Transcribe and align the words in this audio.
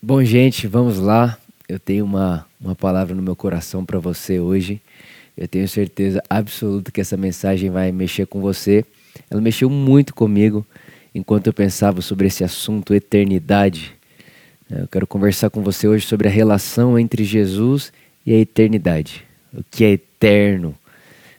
Bom, 0.00 0.22
gente, 0.22 0.68
vamos 0.68 0.96
lá. 1.00 1.36
Eu 1.68 1.76
tenho 1.76 2.04
uma, 2.04 2.46
uma 2.60 2.76
palavra 2.76 3.16
no 3.16 3.22
meu 3.22 3.34
coração 3.34 3.84
para 3.84 3.98
você 3.98 4.38
hoje. 4.38 4.80
Eu 5.36 5.48
tenho 5.48 5.66
certeza 5.66 6.22
absoluta 6.30 6.92
que 6.92 7.00
essa 7.00 7.16
mensagem 7.16 7.68
vai 7.68 7.90
mexer 7.90 8.24
com 8.24 8.40
você. 8.40 8.84
Ela 9.28 9.40
mexeu 9.40 9.68
muito 9.68 10.14
comigo 10.14 10.64
enquanto 11.12 11.48
eu 11.48 11.52
pensava 11.52 12.00
sobre 12.00 12.28
esse 12.28 12.44
assunto, 12.44 12.94
eternidade. 12.94 13.92
Eu 14.70 14.86
quero 14.86 15.04
conversar 15.04 15.50
com 15.50 15.64
você 15.64 15.88
hoje 15.88 16.06
sobre 16.06 16.28
a 16.28 16.30
relação 16.30 16.96
entre 16.96 17.24
Jesus 17.24 17.92
e 18.24 18.32
a 18.32 18.38
eternidade. 18.38 19.24
O 19.52 19.64
que 19.68 19.82
é 19.82 19.90
eterno? 19.90 20.76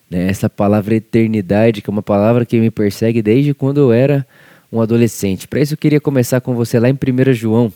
Né? 0.10 0.28
Essa 0.28 0.50
palavra 0.50 0.96
eternidade, 0.96 1.82
que 1.82 1.90
é 1.90 1.94
uma 1.94 2.04
palavra 2.04 2.46
que 2.46 2.60
me 2.60 2.70
persegue 2.70 3.22
desde 3.22 3.54
quando 3.54 3.78
eu 3.78 3.94
era 3.94 4.28
um 4.70 4.82
adolescente. 4.82 5.48
Para 5.48 5.62
isso 5.62 5.76
eu 5.76 5.78
queria 5.78 6.02
começar 6.02 6.42
com 6.42 6.54
você 6.54 6.78
lá 6.78 6.90
em 6.90 6.94
1 6.94 7.34
João. 7.34 7.72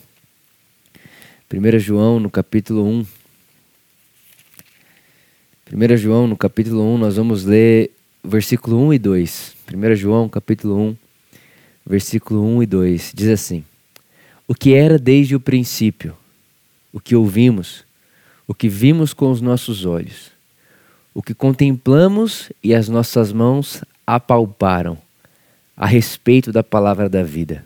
1 1.56 1.78
João, 1.78 2.18
no 2.18 2.28
capítulo 2.28 2.84
1. 2.84 3.06
1 5.72 5.96
João, 5.96 6.26
no 6.26 6.36
capítulo 6.36 6.82
1, 6.94 6.98
nós 6.98 7.16
vamos 7.16 7.44
ler 7.44 7.92
versículo 8.24 8.76
1 8.88 8.94
e 8.94 8.98
2. 8.98 9.56
1 9.72 9.94
João, 9.94 10.28
capítulo 10.28 10.76
1, 10.76 10.96
versículo 11.86 12.44
1 12.44 12.62
e 12.64 12.66
2. 12.66 13.12
Diz 13.14 13.28
assim: 13.28 13.64
O 14.48 14.54
que 14.54 14.74
era 14.74 14.98
desde 14.98 15.36
o 15.36 15.40
princípio, 15.40 16.16
o 16.92 16.98
que 16.98 17.14
ouvimos, 17.14 17.84
o 18.48 18.54
que 18.54 18.68
vimos 18.68 19.14
com 19.14 19.30
os 19.30 19.40
nossos 19.40 19.86
olhos, 19.86 20.32
o 21.14 21.22
que 21.22 21.34
contemplamos 21.34 22.50
e 22.64 22.74
as 22.74 22.88
nossas 22.88 23.32
mãos 23.32 23.84
apalparam 24.04 24.98
a 25.76 25.86
respeito 25.86 26.50
da 26.50 26.64
palavra 26.64 27.08
da 27.08 27.22
vida. 27.22 27.64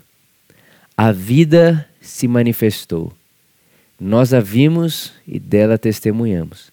A 0.95 1.11
vida 1.11 1.89
se 1.99 2.27
manifestou. 2.27 3.17
Nós 3.99 4.33
a 4.33 4.39
vimos 4.39 5.13
e 5.27 5.39
dela 5.39 5.77
testemunhamos 5.77 6.71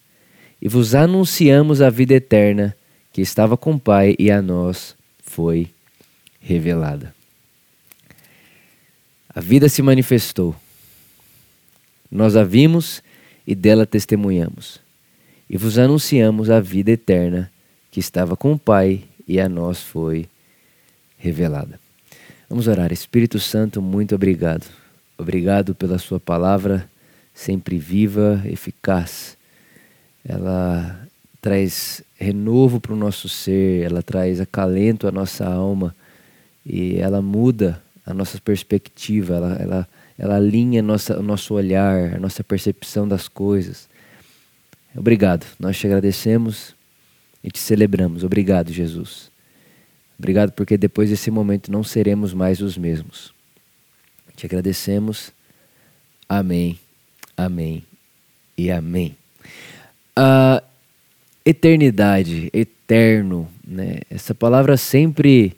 e 0.60 0.68
vos 0.68 0.94
anunciamos 0.94 1.82
a 1.82 1.90
vida 1.90 2.14
eterna 2.14 2.76
que 3.12 3.20
estava 3.20 3.56
com 3.56 3.72
o 3.72 3.80
Pai 3.80 4.14
e 4.18 4.30
a 4.30 4.40
nós 4.40 4.94
foi 5.22 5.68
revelada. 6.40 7.14
A 9.28 9.40
vida 9.40 9.68
se 9.68 9.82
manifestou. 9.82 10.54
Nós 12.10 12.36
a 12.36 12.44
vimos 12.44 13.02
e 13.46 13.54
dela 13.54 13.86
testemunhamos. 13.86 14.80
E 15.48 15.56
vos 15.56 15.78
anunciamos 15.78 16.50
a 16.50 16.60
vida 16.60 16.90
eterna 16.90 17.50
que 17.90 18.00
estava 18.00 18.36
com 18.36 18.52
o 18.52 18.58
Pai 18.58 19.04
e 19.28 19.38
a 19.40 19.48
nós 19.48 19.82
foi 19.82 20.26
revelada. 21.18 21.78
Vamos 22.48 22.66
orar. 22.68 22.92
Espírito 22.92 23.38
Santo, 23.38 23.82
muito 23.82 24.14
obrigado. 24.14 24.66
Obrigado 25.18 25.74
pela 25.74 25.98
Sua 25.98 26.20
palavra, 26.20 26.88
sempre 27.36 27.78
viva, 27.78 28.42
eficaz 28.46 29.36
ela 30.28 31.06
traz 31.40 32.02
renovo 32.16 32.80
para 32.80 32.92
o 32.92 32.96
nosso 32.96 33.28
ser, 33.28 33.84
ela 33.84 34.02
traz 34.02 34.40
acalento 34.40 35.06
à 35.06 35.12
nossa 35.12 35.46
alma 35.46 35.94
e 36.64 36.96
ela 36.96 37.22
muda 37.22 37.80
a 38.04 38.12
nossa 38.12 38.40
perspectiva, 38.40 39.36
ela, 39.36 39.54
ela, 39.54 39.88
ela 40.18 40.36
alinha 40.36 40.82
nossa, 40.82 41.18
o 41.18 41.22
nosso 41.22 41.54
olhar, 41.54 42.14
a 42.14 42.18
nossa 42.18 42.42
percepção 42.42 43.06
das 43.06 43.28
coisas. 43.28 43.88
Obrigado, 44.94 45.46
nós 45.60 45.78
te 45.78 45.86
agradecemos 45.86 46.74
e 47.44 47.50
te 47.50 47.58
celebramos. 47.58 48.24
Obrigado, 48.24 48.72
Jesus. 48.72 49.30
Obrigado 50.18 50.50
porque 50.52 50.76
depois 50.76 51.10
desse 51.10 51.30
momento 51.30 51.70
não 51.70 51.84
seremos 51.84 52.32
mais 52.34 52.60
os 52.60 52.76
mesmos. 52.76 53.32
Te 54.34 54.46
agradecemos. 54.46 55.30
Amém, 56.28 56.78
amém 57.36 57.82
e 58.56 58.70
amém. 58.70 59.16
A 60.14 60.62
eternidade, 61.44 62.50
eterno, 62.52 63.48
né? 63.66 64.00
Essa 64.10 64.34
palavra 64.34 64.76
sempre 64.76 65.56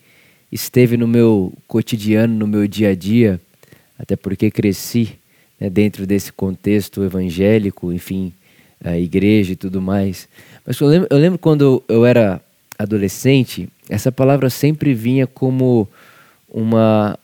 esteve 0.50 0.96
no 0.96 1.06
meu 1.06 1.52
cotidiano, 1.66 2.34
no 2.34 2.46
meu 2.46 2.66
dia 2.66 2.90
a 2.90 2.94
dia, 2.94 3.40
até 3.98 4.16
porque 4.16 4.50
cresci 4.50 5.18
né, 5.60 5.68
dentro 5.68 6.06
desse 6.06 6.32
contexto 6.32 7.04
evangélico, 7.04 7.92
enfim, 7.92 8.32
a 8.82 8.98
igreja 8.98 9.52
e 9.52 9.56
tudo 9.56 9.80
mais. 9.80 10.28
Mas 10.66 10.80
eu 10.80 10.88
lembro, 10.88 11.08
eu 11.10 11.18
lembro 11.18 11.38
quando 11.38 11.82
eu 11.88 12.04
era 12.04 12.40
adolescente, 12.78 13.68
essa 13.88 14.12
palavra 14.12 14.48
sempre 14.48 14.94
vinha 14.94 15.26
como 15.26 15.88
uma, 16.48 17.18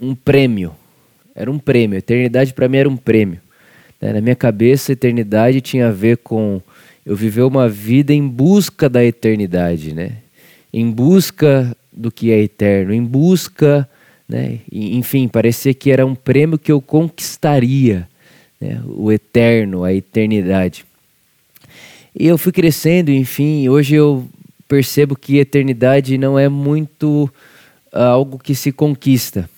um 0.00 0.14
prêmio. 0.14 0.74
Era 1.34 1.50
um 1.50 1.58
prêmio. 1.58 1.98
Eternidade 1.98 2.52
para 2.52 2.68
mim 2.68 2.78
era 2.78 2.88
um 2.88 2.96
prêmio. 2.96 3.40
Né? 4.00 4.12
Na 4.12 4.20
minha 4.20 4.36
cabeça, 4.36 4.92
eternidade 4.92 5.60
tinha 5.60 5.88
a 5.88 5.92
ver 5.92 6.18
com 6.18 6.60
eu 7.04 7.14
viver 7.14 7.42
uma 7.42 7.68
vida 7.68 8.12
em 8.12 8.26
busca 8.26 8.88
da 8.88 9.04
eternidade, 9.04 9.94
né? 9.94 10.16
Em 10.72 10.90
busca 10.90 11.76
do 11.92 12.10
que 12.10 12.32
é 12.32 12.40
eterno, 12.40 12.92
em 12.92 13.02
busca, 13.02 13.88
né? 14.28 14.58
Enfim, 14.72 15.28
parecia 15.28 15.72
que 15.72 15.92
era 15.92 16.04
um 16.04 16.16
prêmio 16.16 16.58
que 16.58 16.72
eu 16.72 16.80
conquistaria, 16.80 18.08
né? 18.60 18.82
O 18.86 19.12
eterno, 19.12 19.84
a 19.84 19.94
eternidade. 19.94 20.84
E 22.18 22.26
eu 22.26 22.36
fui 22.36 22.50
crescendo, 22.50 23.12
enfim, 23.12 23.68
hoje 23.68 23.94
eu 23.94 24.28
percebo 24.66 25.14
que 25.14 25.38
eternidade 25.38 26.18
não 26.18 26.36
é 26.36 26.48
muito 26.48 27.30
uh, 27.92 27.98
algo 27.98 28.36
que 28.36 28.54
se 28.54 28.72
conquista. 28.72 29.48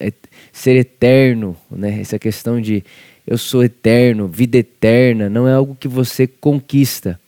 É 0.00 0.12
ser 0.52 0.76
eterno, 0.76 1.56
né? 1.70 2.00
Essa 2.00 2.18
questão 2.18 2.60
de 2.60 2.82
eu 3.28 3.36
sou 3.36 3.62
eterno, 3.62 4.26
vida 4.26 4.56
eterna, 4.56 5.28
não 5.28 5.46
é 5.46 5.52
algo 5.52 5.76
que 5.78 5.86
você 5.86 6.26
conquista, 6.26 7.20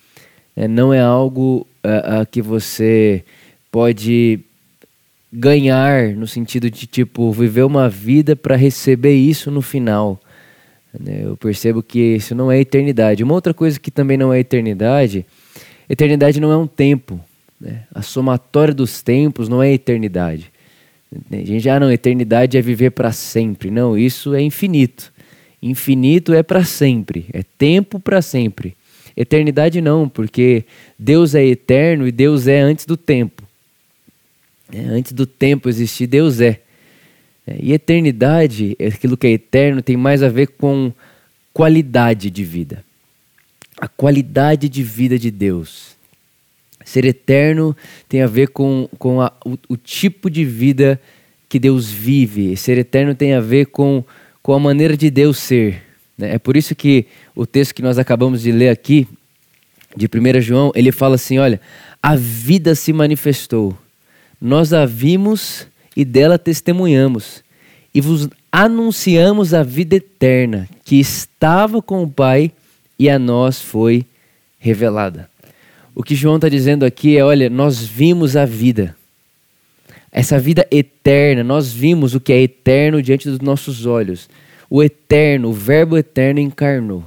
né? 0.57 0.67
não 0.67 0.95
é 0.95 1.01
algo 1.01 1.67
uh, 1.85 2.23
uh, 2.23 2.27
que 2.27 2.41
você 2.41 3.23
pode 3.71 4.41
ganhar 5.31 6.15
no 6.17 6.27
sentido 6.27 6.71
de 6.71 6.87
tipo 6.87 7.31
viver 7.33 7.65
uma 7.65 7.87
vida 7.87 8.35
para 8.35 8.57
receber 8.57 9.15
isso 9.15 9.51
no 9.51 9.61
final. 9.61 10.19
Né? 10.99 11.21
Eu 11.23 11.37
percebo 11.37 11.83
que 11.83 11.99
isso 11.99 12.35
não 12.35 12.51
é 12.51 12.59
eternidade. 12.59 13.23
Uma 13.23 13.35
outra 13.35 13.53
coisa 13.53 13.79
que 13.79 13.91
também 13.91 14.17
não 14.17 14.33
é 14.33 14.39
eternidade, 14.39 15.27
eternidade 15.87 16.41
não 16.41 16.51
é 16.51 16.57
um 16.57 16.67
tempo. 16.67 17.21
Né? 17.61 17.83
A 17.95 18.01
somatória 18.01 18.73
dos 18.73 19.03
tempos 19.03 19.51
não 19.51 19.63
é 19.63 19.71
eternidade. 19.71 20.51
A 21.31 21.37
gente 21.37 21.61
já 21.61 21.77
ah, 21.77 21.81
não, 21.81 21.93
eternidade 21.93 22.57
é 22.57 22.63
viver 22.63 22.93
para 22.93 23.13
sempre. 23.13 23.71
Não, 23.71 23.99
isso 23.99 24.35
é 24.35 24.41
infinito. 24.41 25.13
Infinito 25.63 26.33
é 26.33 26.43
para 26.43 26.65
sempre, 26.65 27.27
é 27.33 27.43
tempo 27.43 28.01
para 28.01 28.23
sempre. 28.23 28.75
Eternidade 29.17 29.81
não, 29.81 30.09
porque 30.09 30.65
Deus 30.99 31.35
é 31.35 31.45
eterno 31.45 32.07
e 32.07 32.13
Deus 32.13 32.47
é 32.47 32.61
antes 32.61 32.87
do 32.87 32.97
tempo. 32.97 33.43
É, 34.73 34.81
antes 34.81 35.13
do 35.13 35.27
tempo 35.27 35.69
existir, 35.69 36.07
Deus 36.07 36.41
é. 36.41 36.61
é. 37.47 37.57
E 37.61 37.73
eternidade, 37.73 38.77
aquilo 38.81 39.17
que 39.17 39.27
é 39.27 39.33
eterno, 39.33 39.83
tem 39.83 39.97
mais 39.97 40.23
a 40.23 40.29
ver 40.29 40.49
com 40.49 40.93
qualidade 41.53 42.31
de 42.31 42.45
vida. 42.45 42.85
A 43.79 43.89
qualidade 43.89 44.69
de 44.69 44.83
vida 44.83 45.19
de 45.19 45.31
Deus. 45.31 45.97
Ser 46.85 47.05
eterno 47.05 47.77
tem 48.09 48.23
a 48.23 48.27
ver 48.27 48.49
com, 48.49 48.89
com 48.99 49.21
a, 49.21 49.33
o, 49.45 49.59
o 49.69 49.77
tipo 49.77 50.31
de 50.31 50.45
vida 50.45 51.01
que 51.49 51.59
Deus 51.59 51.91
vive. 51.91 52.57
Ser 52.57 52.79
eterno 52.79 53.15
tem 53.15 53.35
a 53.35 53.41
ver 53.41 53.67
com 53.67 54.05
com 54.43 54.53
a 54.53 54.59
maneira 54.59 54.97
de 54.97 55.11
Deus 55.11 55.39
ser. 55.39 55.83
Né? 56.17 56.35
É 56.35 56.39
por 56.39 56.57
isso 56.57 56.75
que 56.75 57.07
o 57.35 57.47
texto 57.47 57.75
que 57.75 57.83
nós 57.83 57.99
acabamos 57.99 58.43
de 58.43 58.53
ler 58.53 58.69
aqui, 58.69 59.07
de 59.97 60.07
1 60.07 60.41
João, 60.41 60.73
ele 60.75 60.93
fala 60.93 61.17
assim: 61.17 61.39
olha, 61.39 61.61
a 62.03 62.17
vida 62.17 62.75
se 62.75 62.93
manifestou, 62.93 63.77
nós 64.41 64.73
a 64.73 64.87
vimos 64.87 65.67
e 65.97 66.05
dela 66.05 66.39
testemunhamos, 66.39 67.43
e 67.95 68.01
vos 68.01 68.29
anunciamos 68.53 69.53
a 69.53 69.63
vida 69.63 69.97
eterna 69.97 70.69
que 70.85 70.97
estava 70.97 71.83
com 71.83 72.03
o 72.03 72.11
Pai 72.11 72.53
e 72.99 73.09
a 73.09 73.19
nós 73.19 73.61
foi 73.61 74.05
revelada. 74.59 75.29
O 75.95 76.03
que 76.03 76.15
João 76.15 76.37
está 76.37 76.49
dizendo 76.49 76.85
aqui 76.85 77.17
é: 77.17 77.25
olha, 77.25 77.51
nós 77.51 77.81
vimos 77.81 78.37
a 78.37 78.45
vida 78.45 78.95
essa 80.13 80.39
vida 80.39 80.67
eterna, 80.71 81.45
nós 81.45 81.73
vimos 81.73 82.15
o 82.15 82.21
que 82.21 82.33
é 82.33 82.43
eterno 82.43 83.03
diante 83.03 83.29
dos 83.29 83.41
nossos 83.41 83.87
olhos. 83.87 84.29
O 84.69 84.83
eterno, 84.83 85.49
o 85.49 85.53
Verbo 85.53 85.97
eterno 85.97 86.41
encarnou. 86.41 87.05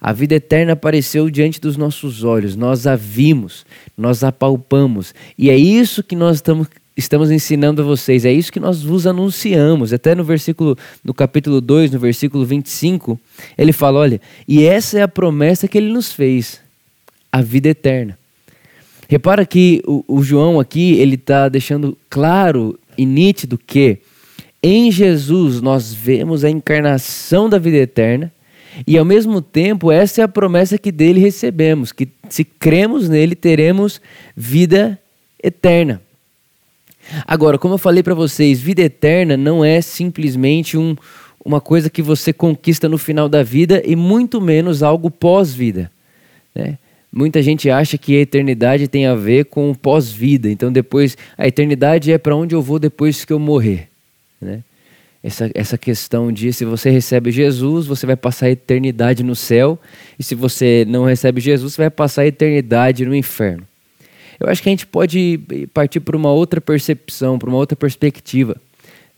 A 0.00 0.12
vida 0.12 0.34
eterna 0.34 0.74
apareceu 0.74 1.28
diante 1.30 1.60
dos 1.60 1.76
nossos 1.76 2.22
olhos, 2.22 2.54
nós 2.54 2.86
a 2.86 2.94
vimos, 2.94 3.64
nós 3.96 4.22
a 4.22 4.30
palpamos. 4.30 5.14
E 5.38 5.48
é 5.50 5.56
isso 5.56 6.02
que 6.02 6.14
nós 6.14 6.36
estamos, 6.36 6.68
estamos 6.94 7.30
ensinando 7.30 7.80
a 7.80 7.84
vocês, 7.84 8.24
é 8.24 8.32
isso 8.32 8.52
que 8.52 8.60
nós 8.60 8.82
vos 8.82 9.06
anunciamos. 9.06 9.92
Até 9.92 10.14
no 10.14 10.22
versículo, 10.22 10.76
no 11.02 11.14
capítulo 11.14 11.62
2, 11.62 11.92
no 11.92 11.98
versículo 11.98 12.44
25, 12.44 13.18
ele 13.56 13.72
fala: 13.72 13.98
olha, 14.00 14.20
e 14.46 14.64
essa 14.64 14.98
é 14.98 15.02
a 15.02 15.08
promessa 15.08 15.66
que 15.66 15.78
ele 15.78 15.90
nos 15.90 16.12
fez, 16.12 16.60
a 17.32 17.40
vida 17.40 17.70
eterna. 17.70 18.18
Repara 19.08 19.46
que 19.46 19.82
o, 19.86 20.04
o 20.08 20.22
João 20.22 20.58
aqui 20.58 20.94
ele 20.94 21.14
está 21.14 21.48
deixando 21.48 21.96
claro 22.10 22.78
e 22.98 23.06
nítido 23.06 23.58
que 23.58 23.98
em 24.62 24.90
Jesus 24.90 25.60
nós 25.60 25.92
vemos 25.92 26.44
a 26.44 26.50
encarnação 26.50 27.48
da 27.48 27.58
vida 27.58 27.76
eterna 27.76 28.32
e 28.86 28.98
ao 28.98 29.04
mesmo 29.04 29.40
tempo 29.40 29.92
essa 29.92 30.20
é 30.20 30.24
a 30.24 30.28
promessa 30.28 30.76
que 30.76 30.90
dele 30.90 31.20
recebemos, 31.20 31.92
que 31.92 32.08
se 32.28 32.44
cremos 32.44 33.08
nele 33.08 33.34
teremos 33.34 34.00
vida 34.36 34.98
eterna. 35.42 36.02
Agora, 37.24 37.58
como 37.58 37.74
eu 37.74 37.78
falei 37.78 38.02
para 38.02 38.14
vocês, 38.14 38.60
vida 38.60 38.82
eterna 38.82 39.36
não 39.36 39.64
é 39.64 39.80
simplesmente 39.80 40.76
um, 40.76 40.96
uma 41.44 41.60
coisa 41.60 41.88
que 41.88 42.02
você 42.02 42.32
conquista 42.32 42.88
no 42.88 42.98
final 42.98 43.28
da 43.28 43.44
vida 43.44 43.80
e 43.86 43.94
muito 43.94 44.40
menos 44.40 44.82
algo 44.82 45.10
pós-vida. 45.10 45.90
Né? 46.52 46.76
Muita 47.16 47.40
gente 47.40 47.70
acha 47.70 47.96
que 47.96 48.14
a 48.14 48.20
eternidade 48.20 48.88
tem 48.88 49.06
a 49.06 49.14
ver 49.14 49.46
com 49.46 49.72
pós-vida. 49.72 50.50
Então, 50.50 50.70
depois, 50.70 51.16
a 51.38 51.48
eternidade 51.48 52.12
é 52.12 52.18
para 52.18 52.36
onde 52.36 52.54
eu 52.54 52.60
vou 52.60 52.78
depois 52.78 53.24
que 53.24 53.32
eu 53.32 53.38
morrer. 53.38 53.88
Né? 54.38 54.62
Essa, 55.24 55.50
essa 55.54 55.78
questão 55.78 56.30
de 56.30 56.52
se 56.52 56.66
você 56.66 56.90
recebe 56.90 57.30
Jesus, 57.30 57.86
você 57.86 58.04
vai 58.04 58.16
passar 58.16 58.46
a 58.46 58.50
eternidade 58.50 59.22
no 59.22 59.34
céu, 59.34 59.78
e 60.18 60.22
se 60.22 60.34
você 60.34 60.84
não 60.86 61.06
recebe 61.06 61.40
Jesus, 61.40 61.72
você 61.72 61.82
vai 61.84 61.90
passar 61.90 62.20
a 62.20 62.26
eternidade 62.26 63.06
no 63.06 63.16
inferno. 63.16 63.66
Eu 64.38 64.50
acho 64.50 64.62
que 64.62 64.68
a 64.68 64.72
gente 64.72 64.86
pode 64.86 65.40
partir 65.72 66.00
para 66.00 66.18
uma 66.18 66.30
outra 66.30 66.60
percepção, 66.60 67.38
para 67.38 67.48
uma 67.48 67.56
outra 67.56 67.74
perspectiva. 67.74 68.60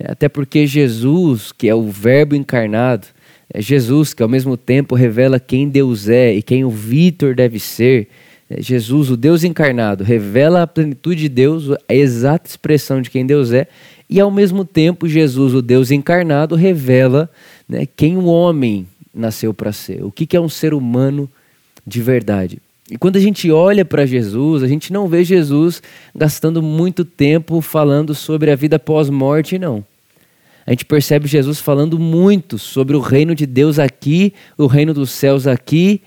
Até 0.05 0.29
porque 0.29 0.69
Jesus, 0.69 1.51
que 1.51 1.69
é 1.69 1.75
o 1.75 1.91
Verbo 1.91 2.37
encarnado, 2.37 3.09
é 3.53 3.63
Jesus 3.63 4.13
que 4.13 4.23
ao 4.23 4.29
mesmo 4.29 4.57
tempo 4.57 4.95
revela 4.95 5.41
quem 5.41 5.69
Deus 5.69 6.09
é 6.09 6.35
e 6.35 6.43
quem 6.43 6.65
o 6.65 6.71
Vitor 6.71 7.35
deve 7.35 7.59
ser. 7.59 8.09
É 8.51 8.63
Jesus, 8.63 9.11
o 9.11 9.17
Deus 9.17 9.45
encarnado, 9.45 10.05
revela 10.05 10.63
a 10.63 10.67
plenitude 10.67 11.23
de 11.23 11.29
Deus, 11.29 11.71
a 11.89 11.95
exata 11.95 12.49
expressão 12.49 13.03
de 13.03 13.11
quem 13.11 13.27
Deus 13.27 13.53
é, 13.53 13.69
e 14.09 14.19
ao 14.19 14.31
mesmo 14.31 14.65
tempo 14.65 15.07
Jesus, 15.07 15.55
o 15.55 15.61
Deus 15.61 15.91
encarnado, 15.91 16.55
revela 16.55 17.31
né, 17.69 17.87
quem 17.95 18.17
o 18.17 18.25
homem 18.25 18.87
nasceu 19.15 19.53
para 19.53 19.71
ser, 19.71 20.03
o 20.03 20.11
que, 20.11 20.27
que 20.27 20.37
é 20.37 20.41
um 20.41 20.49
ser 20.49 20.73
humano 20.73 21.29
de 21.87 22.01
verdade. 22.01 22.59
E 22.91 22.97
quando 22.97 23.17
a 23.17 23.21
gente 23.21 23.51
olha 23.51 23.85
para 23.85 24.07
Jesus, 24.07 24.63
a 24.63 24.67
gente 24.67 24.93
não 24.93 25.09
vê 25.09 25.23
Jesus 25.23 25.83
gastando 26.15 26.63
muito 26.63 27.05
tempo 27.05 27.61
falando 27.61 28.15
sobre 28.15 28.51
a 28.51 28.57
vida 28.57 28.79
pós-morte, 28.79 29.59
não. 29.59 29.85
A 30.69 30.71
gente 30.73 30.85
percebe 30.85 31.27
Jesus 31.27 31.61
falando 31.61 31.99
muito 31.99 32.59
sobre 32.59 32.95
o 32.95 33.01
reino 33.01 33.35
de 33.35 33.47
Deus 33.47 33.79
aqui, 33.79 34.35
o 34.55 34.67
reino 34.67 34.93
dos 34.93 35.09
céus 35.09 35.47
aqui 35.47 36.03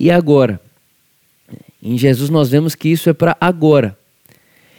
e 0.00 0.10
agora. 0.10 0.58
Em 1.82 1.98
Jesus 1.98 2.30
nós 2.30 2.48
vemos 2.48 2.74
que 2.74 2.88
isso 2.88 3.10
é 3.10 3.12
para 3.12 3.36
agora. 3.38 3.94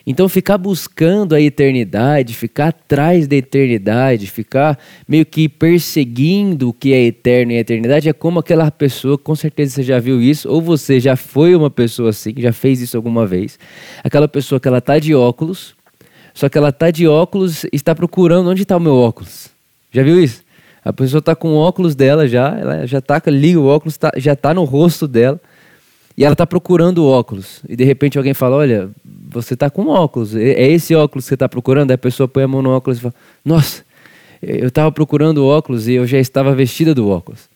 Então, 0.08 0.28
ficar 0.28 0.58
buscando 0.58 1.36
a 1.36 1.42
eternidade, 1.42 2.34
ficar 2.34 2.70
atrás 2.70 3.28
da 3.28 3.36
eternidade, 3.36 4.26
ficar 4.26 4.80
meio 5.08 5.24
que 5.24 5.48
perseguindo 5.48 6.70
o 6.70 6.74
que 6.74 6.92
é 6.92 7.04
eterno 7.04 7.52
e 7.52 7.58
a 7.58 7.60
eternidade 7.60 8.10
é 8.10 8.14
como 8.14 8.40
aquela 8.40 8.72
pessoa, 8.72 9.20
com 9.20 9.36
certeza 9.36 9.76
você 9.76 9.84
já 9.84 10.00
viu 10.00 10.20
isso, 10.20 10.50
ou 10.50 10.64
você 10.64 11.00
já 11.00 11.16
foi 11.16 11.54
uma 11.54 11.70
pessoa 11.70 12.10
assim, 12.10 12.34
já 12.38 12.52
fez 12.52 12.82
isso 12.82 12.98
alguma 12.98 13.28
vez. 13.28 13.60
Aquela 14.04 14.28
pessoa 14.28 14.60
que 14.60 14.68
ela 14.68 14.82
tá 14.82 14.98
de 14.98 15.14
óculos, 15.14 15.77
só 16.38 16.48
que 16.48 16.56
ela 16.56 16.72
tá 16.72 16.92
de 16.92 17.08
óculos 17.08 17.64
e 17.64 17.70
está 17.74 17.96
procurando 17.96 18.52
onde 18.52 18.62
está 18.62 18.78
o 18.78 18.80
meu 18.80 18.96
óculos. 18.96 19.50
Já 19.92 20.04
viu 20.04 20.24
isso? 20.24 20.44
A 20.86 20.94
pessoa 20.94 21.18
está 21.18 21.36
com 21.36 21.54
o 21.54 21.56
óculos 21.56 21.96
dela 21.96 22.28
já, 22.28 22.56
ela 22.56 22.86
já 22.86 23.02
tá, 23.02 23.20
liga 23.26 23.60
o 23.60 23.66
óculos, 23.66 23.98
tá, 23.98 24.12
já 24.18 24.34
está 24.34 24.54
no 24.54 24.64
rosto 24.64 25.08
dela. 25.08 25.42
E 26.16 26.24
ela 26.24 26.34
está 26.34 26.46
procurando 26.46 27.04
óculos. 27.04 27.64
E 27.68 27.76
de 27.76 27.84
repente 27.84 28.20
alguém 28.20 28.36
fala: 28.36 28.58
Olha, 28.58 28.88
você 29.28 29.56
está 29.56 29.68
com 29.68 29.88
óculos. 29.88 30.36
É 30.36 30.68
esse 30.68 30.94
óculos 30.94 31.26
que 31.26 31.30
você 31.30 31.34
está 31.34 31.50
procurando? 31.50 31.90
Aí 31.90 31.96
a 31.96 31.98
pessoa 31.98 32.28
põe 32.28 32.44
a 32.44 32.48
mão 32.48 32.62
no 32.62 32.70
óculos 32.70 33.00
e 33.00 33.02
fala: 33.02 33.16
Nossa, 33.44 33.84
eu 34.40 34.68
estava 34.68 34.92
procurando 34.92 35.44
óculos 35.44 35.88
e 35.88 35.94
eu 35.94 36.06
já 36.06 36.20
estava 36.20 36.54
vestida 36.54 36.94
do 36.94 37.10
óculos. 37.10 37.50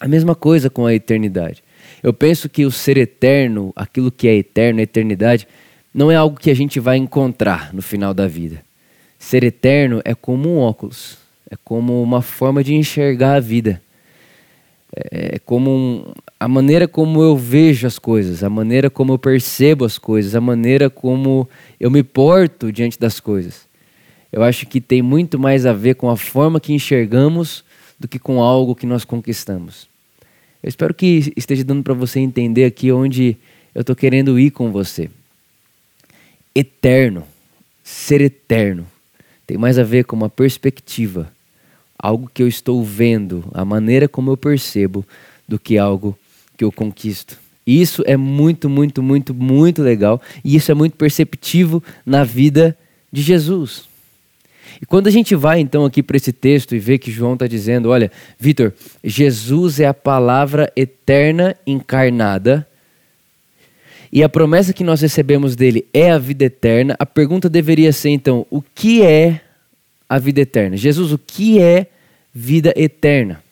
A 0.00 0.08
mesma 0.08 0.34
coisa 0.34 0.70
com 0.70 0.86
a 0.86 0.94
eternidade. 0.94 1.62
Eu 2.02 2.14
penso 2.14 2.48
que 2.48 2.64
o 2.64 2.70
ser 2.70 2.96
eterno, 2.96 3.74
aquilo 3.76 4.10
que 4.10 4.26
é 4.26 4.36
eterno, 4.36 4.80
a 4.80 4.84
eternidade, 4.84 5.46
não 5.92 6.10
é 6.10 6.16
algo 6.16 6.38
que 6.38 6.50
a 6.50 6.54
gente 6.54 6.78
vai 6.78 6.96
encontrar 6.96 7.74
no 7.74 7.82
final 7.82 8.14
da 8.14 8.26
vida. 8.26 8.62
Ser 9.18 9.44
eterno 9.44 10.00
é 10.04 10.14
como 10.14 10.48
um 10.48 10.58
óculos, 10.58 11.18
é 11.50 11.56
como 11.64 12.02
uma 12.02 12.22
forma 12.22 12.62
de 12.62 12.74
enxergar 12.74 13.34
a 13.34 13.40
vida. 13.40 13.82
É, 14.94 15.36
é 15.36 15.38
como 15.38 15.70
um, 15.70 16.12
a 16.38 16.48
maneira 16.48 16.88
como 16.88 17.22
eu 17.22 17.36
vejo 17.36 17.86
as 17.86 17.98
coisas, 17.98 18.42
a 18.42 18.48
maneira 18.48 18.88
como 18.88 19.12
eu 19.12 19.18
percebo 19.18 19.84
as 19.84 19.98
coisas, 19.98 20.34
a 20.34 20.40
maneira 20.40 20.88
como 20.88 21.48
eu 21.78 21.90
me 21.90 22.02
porto 22.02 22.72
diante 22.72 22.98
das 22.98 23.20
coisas. 23.20 23.68
Eu 24.32 24.42
acho 24.42 24.66
que 24.66 24.80
tem 24.80 25.02
muito 25.02 25.38
mais 25.38 25.66
a 25.66 25.72
ver 25.72 25.96
com 25.96 26.08
a 26.08 26.16
forma 26.16 26.60
que 26.60 26.72
enxergamos 26.72 27.64
do 27.98 28.06
que 28.08 28.18
com 28.18 28.40
algo 28.40 28.74
que 28.74 28.86
nós 28.86 29.04
conquistamos. 29.04 29.88
Eu 30.62 30.68
espero 30.68 30.94
que 30.94 31.32
esteja 31.36 31.64
dando 31.64 31.82
para 31.82 31.94
você 31.94 32.20
entender 32.20 32.64
aqui 32.64 32.92
onde 32.92 33.36
eu 33.74 33.80
estou 33.80 33.96
querendo 33.96 34.38
ir 34.38 34.50
com 34.50 34.70
você. 34.70 35.10
Eterno, 36.54 37.24
ser 37.82 38.20
eterno, 38.20 38.86
tem 39.46 39.58
mais 39.58 39.78
a 39.78 39.82
ver 39.82 40.04
com 40.04 40.16
uma 40.16 40.28
perspectiva 40.28 41.30
algo 42.02 42.30
que 42.32 42.42
eu 42.42 42.48
estou 42.48 42.82
vendo, 42.82 43.44
a 43.52 43.64
maneira 43.64 44.08
como 44.08 44.30
eu 44.30 44.36
percebo, 44.36 45.04
do 45.46 45.58
que 45.58 45.76
algo 45.76 46.18
que 46.56 46.64
eu 46.64 46.72
conquisto. 46.72 47.38
Isso 47.66 48.02
é 48.06 48.16
muito, 48.16 48.68
muito, 48.70 49.02
muito, 49.02 49.34
muito 49.34 49.82
legal 49.82 50.20
e 50.42 50.56
isso 50.56 50.72
é 50.72 50.74
muito 50.74 50.96
perceptivo 50.96 51.82
na 52.06 52.24
vida 52.24 52.76
de 53.12 53.20
Jesus. 53.20 53.88
E 54.80 54.86
quando 54.86 55.08
a 55.08 55.10
gente 55.10 55.34
vai 55.34 55.60
então 55.60 55.84
aqui 55.84 56.02
para 56.02 56.16
esse 56.16 56.32
texto 56.32 56.74
e 56.74 56.78
vê 56.78 56.96
que 56.98 57.10
João 57.10 57.34
está 57.34 57.46
dizendo: 57.46 57.90
olha, 57.90 58.10
Vitor, 58.38 58.72
Jesus 59.04 59.78
é 59.78 59.86
a 59.86 59.94
palavra 59.94 60.72
eterna 60.74 61.54
encarnada 61.66 62.66
e 64.12 64.24
a 64.24 64.28
promessa 64.28 64.72
que 64.72 64.82
nós 64.82 65.00
recebemos 65.00 65.54
dele 65.54 65.86
é 65.94 66.10
a 66.10 66.18
vida 66.18 66.44
eterna, 66.44 66.96
a 66.98 67.06
pergunta 67.06 67.48
deveria 67.48 67.92
ser 67.92 68.10
então: 68.10 68.46
o 68.50 68.60
que 68.60 69.02
é 69.02 69.40
a 70.08 70.18
vida 70.18 70.40
eterna. 70.40 70.76
Jesus, 70.76 71.12
o 71.12 71.18
que 71.18 71.60
é 71.60 71.86
vida 72.34 72.74
eterna? 72.76 73.42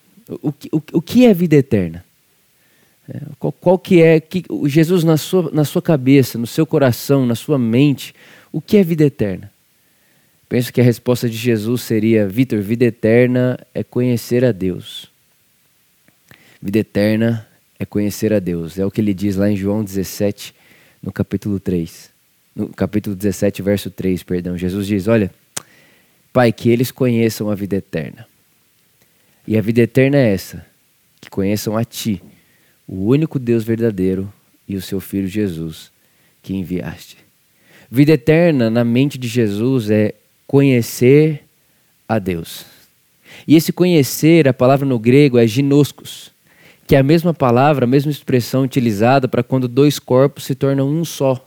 O, 0.42 0.52
que, 0.52 0.68
o, 0.72 0.82
o 0.94 1.00
que 1.00 1.24
é 1.24 1.32
vida 1.32 1.54
eterna? 1.54 2.04
É, 3.08 3.20
qual, 3.38 3.52
qual, 3.52 3.78
que 3.78 4.02
é 4.02 4.20
que, 4.20 4.44
Jesus 4.66 5.04
na 5.04 5.16
sua, 5.16 5.50
na 5.52 5.64
sua 5.64 5.80
cabeça, 5.80 6.36
no 6.36 6.46
seu 6.46 6.66
coração, 6.66 7.24
na 7.24 7.36
sua 7.36 7.58
mente, 7.58 8.14
o 8.52 8.60
que 8.60 8.76
é 8.76 8.82
vida 8.82 9.04
eterna? 9.04 9.50
Penso 10.48 10.72
que 10.72 10.80
a 10.80 10.84
resposta 10.84 11.28
de 11.28 11.36
Jesus 11.36 11.82
seria: 11.82 12.26
Vitor, 12.26 12.60
vida 12.60 12.84
eterna 12.84 13.58
é 13.72 13.84
conhecer 13.84 14.44
a 14.44 14.50
Deus. 14.50 15.08
Vida 16.60 16.80
eterna 16.80 17.46
é 17.78 17.86
conhecer 17.86 18.32
a 18.32 18.40
Deus. 18.40 18.78
É 18.78 18.84
o 18.84 18.90
que 18.90 19.00
ele 19.00 19.14
diz 19.14 19.36
lá 19.36 19.48
em 19.48 19.56
João 19.56 19.84
17, 19.84 20.54
no 21.02 21.12
capítulo 21.12 21.60
3. 21.60 22.10
No 22.54 22.68
capítulo 22.68 23.14
17, 23.14 23.62
verso 23.62 23.90
3, 23.90 24.22
perdão. 24.22 24.56
Jesus 24.56 24.86
diz: 24.86 25.06
Olha, 25.06 25.30
Pai, 26.32 26.52
que 26.52 26.68
eles 26.70 26.90
conheçam 26.90 27.50
a 27.50 27.54
vida 27.54 27.76
eterna. 27.76 28.26
E 29.46 29.56
a 29.56 29.60
vida 29.60 29.80
eterna 29.80 30.16
é 30.16 30.32
essa: 30.32 30.64
que 31.20 31.30
conheçam 31.30 31.76
a 31.76 31.84
Ti, 31.84 32.22
o 32.86 33.06
único 33.06 33.38
Deus 33.38 33.64
verdadeiro 33.64 34.32
e 34.68 34.76
o 34.76 34.82
Seu 34.82 35.00
Filho 35.00 35.28
Jesus, 35.28 35.90
que 36.42 36.54
enviaste. 36.54 37.16
Vida 37.90 38.12
eterna 38.12 38.68
na 38.68 38.84
mente 38.84 39.16
de 39.16 39.26
Jesus 39.26 39.90
é 39.90 40.14
conhecer 40.46 41.44
a 42.06 42.18
Deus. 42.18 42.66
E 43.46 43.56
esse 43.56 43.72
conhecer, 43.72 44.46
a 44.46 44.52
palavra 44.52 44.86
no 44.86 44.98
grego 44.98 45.38
é 45.38 45.46
ginoscos, 45.46 46.30
que 46.88 46.96
é 46.96 46.98
a 46.98 47.02
mesma 47.02 47.34
palavra, 47.34 47.84
a 47.84 47.86
mesma 47.86 48.10
expressão 48.10 48.62
utilizada 48.62 49.28
para 49.28 49.42
quando 49.42 49.68
dois 49.68 49.98
corpos 49.98 50.44
se 50.44 50.54
tornam 50.54 50.88
um 50.88 51.04
só. 51.04 51.46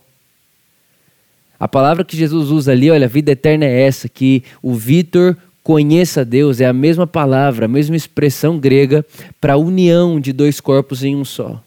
A 1.58 1.66
palavra 1.66 2.04
que 2.04 2.16
Jesus 2.16 2.50
usa 2.50 2.70
ali, 2.70 2.88
olha, 2.92 3.06
a 3.06 3.08
vida 3.08 3.32
eterna 3.32 3.64
é 3.64 3.82
essa, 3.82 4.08
que 4.08 4.44
o 4.62 4.72
Vitor 4.72 5.36
conheça 5.64 6.24
Deus, 6.24 6.60
é 6.60 6.66
a 6.66 6.72
mesma 6.72 7.08
palavra, 7.08 7.64
a 7.64 7.68
mesma 7.68 7.96
expressão 7.96 8.56
grega 8.56 9.04
para 9.40 9.54
a 9.54 9.56
união 9.56 10.20
de 10.20 10.32
dois 10.32 10.60
corpos 10.60 11.02
em 11.02 11.16
um 11.16 11.24
só, 11.24 11.60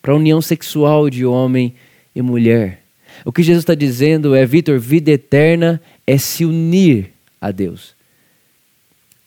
para 0.00 0.14
a 0.14 0.16
união 0.16 0.40
sexual 0.40 1.10
de 1.10 1.26
homem 1.26 1.74
e 2.14 2.22
mulher. 2.22 2.80
O 3.26 3.32
que 3.32 3.42
Jesus 3.42 3.62
está 3.62 3.74
dizendo 3.74 4.34
é, 4.34 4.46
Vitor, 4.46 4.78
vida 4.78 5.10
eterna 5.10 5.82
é 6.06 6.16
se 6.16 6.46
unir 6.46 7.10
a 7.38 7.50
Deus. 7.50 7.97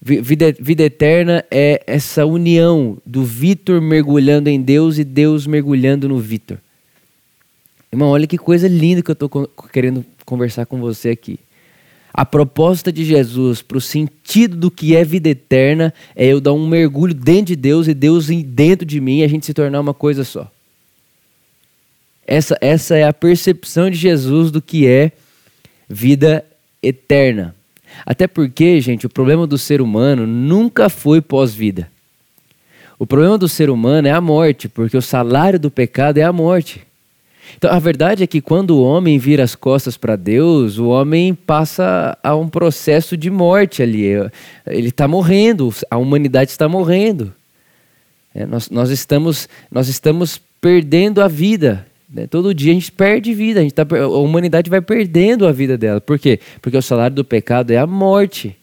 Vida, 0.03 0.51
vida 0.59 0.83
eterna 0.83 1.45
é 1.51 1.83
essa 1.85 2.25
união 2.25 2.97
do 3.05 3.23
Vitor 3.23 3.79
mergulhando 3.79 4.49
em 4.49 4.59
Deus 4.59 4.97
e 4.97 5.03
Deus 5.03 5.45
mergulhando 5.45 6.09
no 6.09 6.17
Vitor. 6.17 6.57
Irmão, 7.93 8.09
olha 8.09 8.25
que 8.25 8.37
coisa 8.37 8.67
linda 8.67 9.03
que 9.03 9.11
eu 9.11 9.13
estou 9.13 9.29
querendo 9.71 10.03
conversar 10.25 10.65
com 10.65 10.79
você 10.79 11.09
aqui. 11.09 11.39
A 12.11 12.25
proposta 12.25 12.91
de 12.91 13.05
Jesus 13.05 13.61
para 13.61 13.77
o 13.77 13.81
sentido 13.81 14.57
do 14.57 14.71
que 14.71 14.95
é 14.95 15.03
vida 15.03 15.29
eterna 15.29 15.93
é 16.15 16.25
eu 16.25 16.41
dar 16.41 16.53
um 16.53 16.67
mergulho 16.67 17.13
dentro 17.13 17.45
de 17.47 17.55
Deus 17.55 17.87
e 17.87 17.93
Deus 17.93 18.27
dentro 18.27 18.85
de 18.85 18.99
mim 18.99 19.19
e 19.19 19.23
a 19.23 19.27
gente 19.27 19.45
se 19.45 19.53
tornar 19.53 19.79
uma 19.79 19.93
coisa 19.93 20.23
só. 20.23 20.51
Essa, 22.25 22.57
essa 22.59 22.97
é 22.97 23.03
a 23.03 23.13
percepção 23.13 23.89
de 23.89 23.97
Jesus 23.97 24.49
do 24.49 24.61
que 24.61 24.87
é 24.87 25.11
vida 25.87 26.43
eterna. 26.81 27.55
Até 28.05 28.27
porque, 28.27 28.79
gente, 28.81 29.05
o 29.05 29.09
problema 29.09 29.45
do 29.45 29.57
ser 29.57 29.81
humano 29.81 30.25
nunca 30.25 30.89
foi 30.89 31.21
pós-vida. 31.21 31.89
O 32.97 33.07
problema 33.07 33.37
do 33.37 33.47
ser 33.47 33.69
humano 33.69 34.07
é 34.07 34.11
a 34.11 34.21
morte, 34.21 34.69
porque 34.69 34.95
o 34.95 35.01
salário 35.01 35.59
do 35.59 35.71
pecado 35.71 36.17
é 36.17 36.23
a 36.23 36.31
morte. 36.31 36.85
Então, 37.57 37.71
a 37.71 37.79
verdade 37.79 38.23
é 38.23 38.27
que 38.27 38.41
quando 38.41 38.71
o 38.71 38.83
homem 38.83 39.17
vira 39.17 39.43
as 39.43 39.55
costas 39.55 39.97
para 39.97 40.15
Deus, 40.15 40.77
o 40.77 40.87
homem 40.87 41.33
passa 41.33 42.17
a 42.23 42.35
um 42.35 42.47
processo 42.47 43.17
de 43.17 43.29
morte 43.29 43.81
ali. 43.81 44.05
Ele 44.65 44.89
está 44.89 45.07
morrendo, 45.07 45.73
a 45.89 45.97
humanidade 45.97 46.51
está 46.51 46.69
morrendo. 46.69 47.33
É, 48.33 48.45
nós, 48.45 48.69
nós, 48.69 48.89
estamos, 48.89 49.49
nós 49.69 49.87
estamos 49.87 50.39
perdendo 50.61 51.21
a 51.21 51.27
vida. 51.27 51.85
Né? 52.13 52.27
Todo 52.27 52.53
dia 52.53 52.71
a 52.71 52.75
gente 52.75 52.91
perde 52.91 53.33
vida, 53.33 53.59
a, 53.59 53.63
gente 53.63 53.73
tá, 53.73 53.85
a 53.95 54.07
humanidade 54.07 54.69
vai 54.69 54.81
perdendo 54.81 55.47
a 55.47 55.51
vida 55.51 55.77
dela. 55.77 56.01
Por 56.01 56.19
quê? 56.19 56.39
Porque 56.61 56.77
o 56.77 56.81
salário 56.81 57.15
do 57.15 57.23
pecado 57.23 57.71
é 57.71 57.77
a 57.77 57.87
morte. 57.87 58.55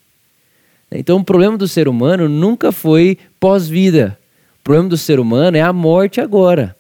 Então, 0.91 1.19
o 1.19 1.25
problema 1.25 1.57
do 1.57 1.69
ser 1.69 1.87
humano 1.87 2.29
nunca 2.29 2.73
foi 2.73 3.19
pós-vida. 3.39 4.19
O 4.61 4.65
problema 4.65 4.89
do 4.89 4.97
ser 4.97 5.21
humano 5.21 5.57
é 5.57 5.61
a 5.61 5.73
morte 5.73 6.21
agora. 6.21 6.75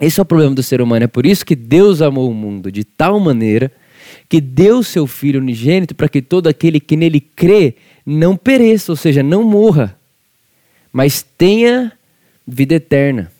Esse 0.00 0.20
é 0.20 0.22
o 0.22 0.26
problema 0.26 0.54
do 0.54 0.62
ser 0.62 0.80
humano. 0.80 1.04
É 1.04 1.08
por 1.08 1.26
isso 1.26 1.44
que 1.44 1.56
Deus 1.56 2.00
amou 2.02 2.30
o 2.30 2.34
mundo 2.34 2.70
de 2.70 2.84
tal 2.84 3.18
maneira 3.20 3.70
que 4.28 4.40
deu 4.40 4.82
seu 4.82 5.06
Filho 5.06 5.40
unigênito 5.40 5.94
para 5.94 6.08
que 6.08 6.22
todo 6.22 6.46
aquele 6.46 6.80
que 6.80 6.96
nele 6.96 7.20
crê 7.20 7.74
não 8.04 8.36
pereça, 8.36 8.92
ou 8.92 8.96
seja, 8.96 9.22
não 9.22 9.42
morra, 9.42 9.96
mas 10.92 11.22
tenha 11.22 11.92
vida 12.46 12.74
eterna. 12.74 13.30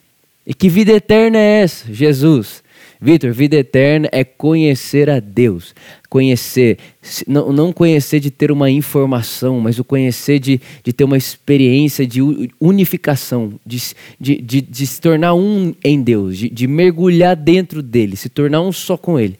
E 0.46 0.52
que 0.52 0.68
vida 0.68 0.92
eterna 0.92 1.38
é 1.38 1.62
essa? 1.62 1.92
Jesus. 1.92 2.62
Vitor, 3.00 3.32
vida 3.32 3.56
eterna 3.56 4.08
é 4.12 4.22
conhecer 4.22 5.10
a 5.10 5.18
Deus. 5.18 5.74
Conhecer, 6.08 6.78
não, 7.26 7.52
não 7.52 7.72
conhecer 7.72 8.20
de 8.20 8.30
ter 8.30 8.52
uma 8.52 8.70
informação, 8.70 9.58
mas 9.58 9.78
o 9.78 9.84
conhecer 9.84 10.38
de, 10.38 10.60
de 10.84 10.92
ter 10.92 11.02
uma 11.02 11.16
experiência 11.16 12.06
de 12.06 12.20
unificação, 12.60 13.58
de, 13.66 13.82
de, 14.20 14.40
de, 14.40 14.60
de 14.60 14.86
se 14.86 15.00
tornar 15.00 15.34
um 15.34 15.74
em 15.82 16.00
Deus, 16.00 16.38
de, 16.38 16.48
de 16.48 16.66
mergulhar 16.68 17.34
dentro 17.34 17.82
dele, 17.82 18.14
se 18.14 18.28
tornar 18.28 18.60
um 18.60 18.70
só 18.70 18.96
com 18.96 19.18
ele. 19.18 19.36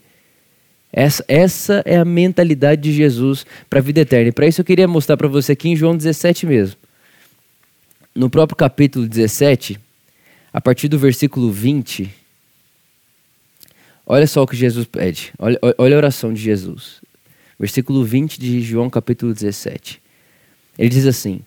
Essa, 0.93 1.25
essa 1.29 1.83
é 1.87 1.97
a 1.97 2.05
mentalidade 2.05 2.83
de 2.83 2.93
Jesus 2.93 3.47
para 3.71 3.79
a 3.79 3.83
vida 3.83 4.01
eterna. 4.01 4.29
E 4.29 4.33
para 4.33 4.47
isso 4.49 4.61
eu 4.61 4.65
queria 4.65 4.89
mostrar 4.89 5.17
para 5.17 5.29
você 5.29 5.53
aqui 5.53 5.69
em 5.69 5.77
João 5.77 5.97
17 5.97 6.47
mesmo. 6.47 6.77
No 8.13 8.29
próprio 8.29 8.57
capítulo 8.57 9.07
17, 9.07 9.79
a 10.53 10.61
partir 10.61 10.89
do 10.89 10.99
versículo 10.99 11.51
20, 11.51 12.11
olha 14.07 14.27
só 14.27 14.43
o 14.43 14.47
que 14.47 14.55
Jesus 14.55 14.87
pede. 14.87 15.33
Olha, 15.39 15.59
olha 15.79 15.97
a 15.97 15.99
oração 15.99 16.33
de 16.33 16.43
Jesus. 16.43 17.01
Versículo 17.59 18.05
20 18.05 18.39
de 18.39 18.61
João, 18.61 18.91
capítulo 18.91 19.33
17. 19.33 20.01
Ele 20.79 20.89
diz 20.91 21.07
assim: 21.07 21.41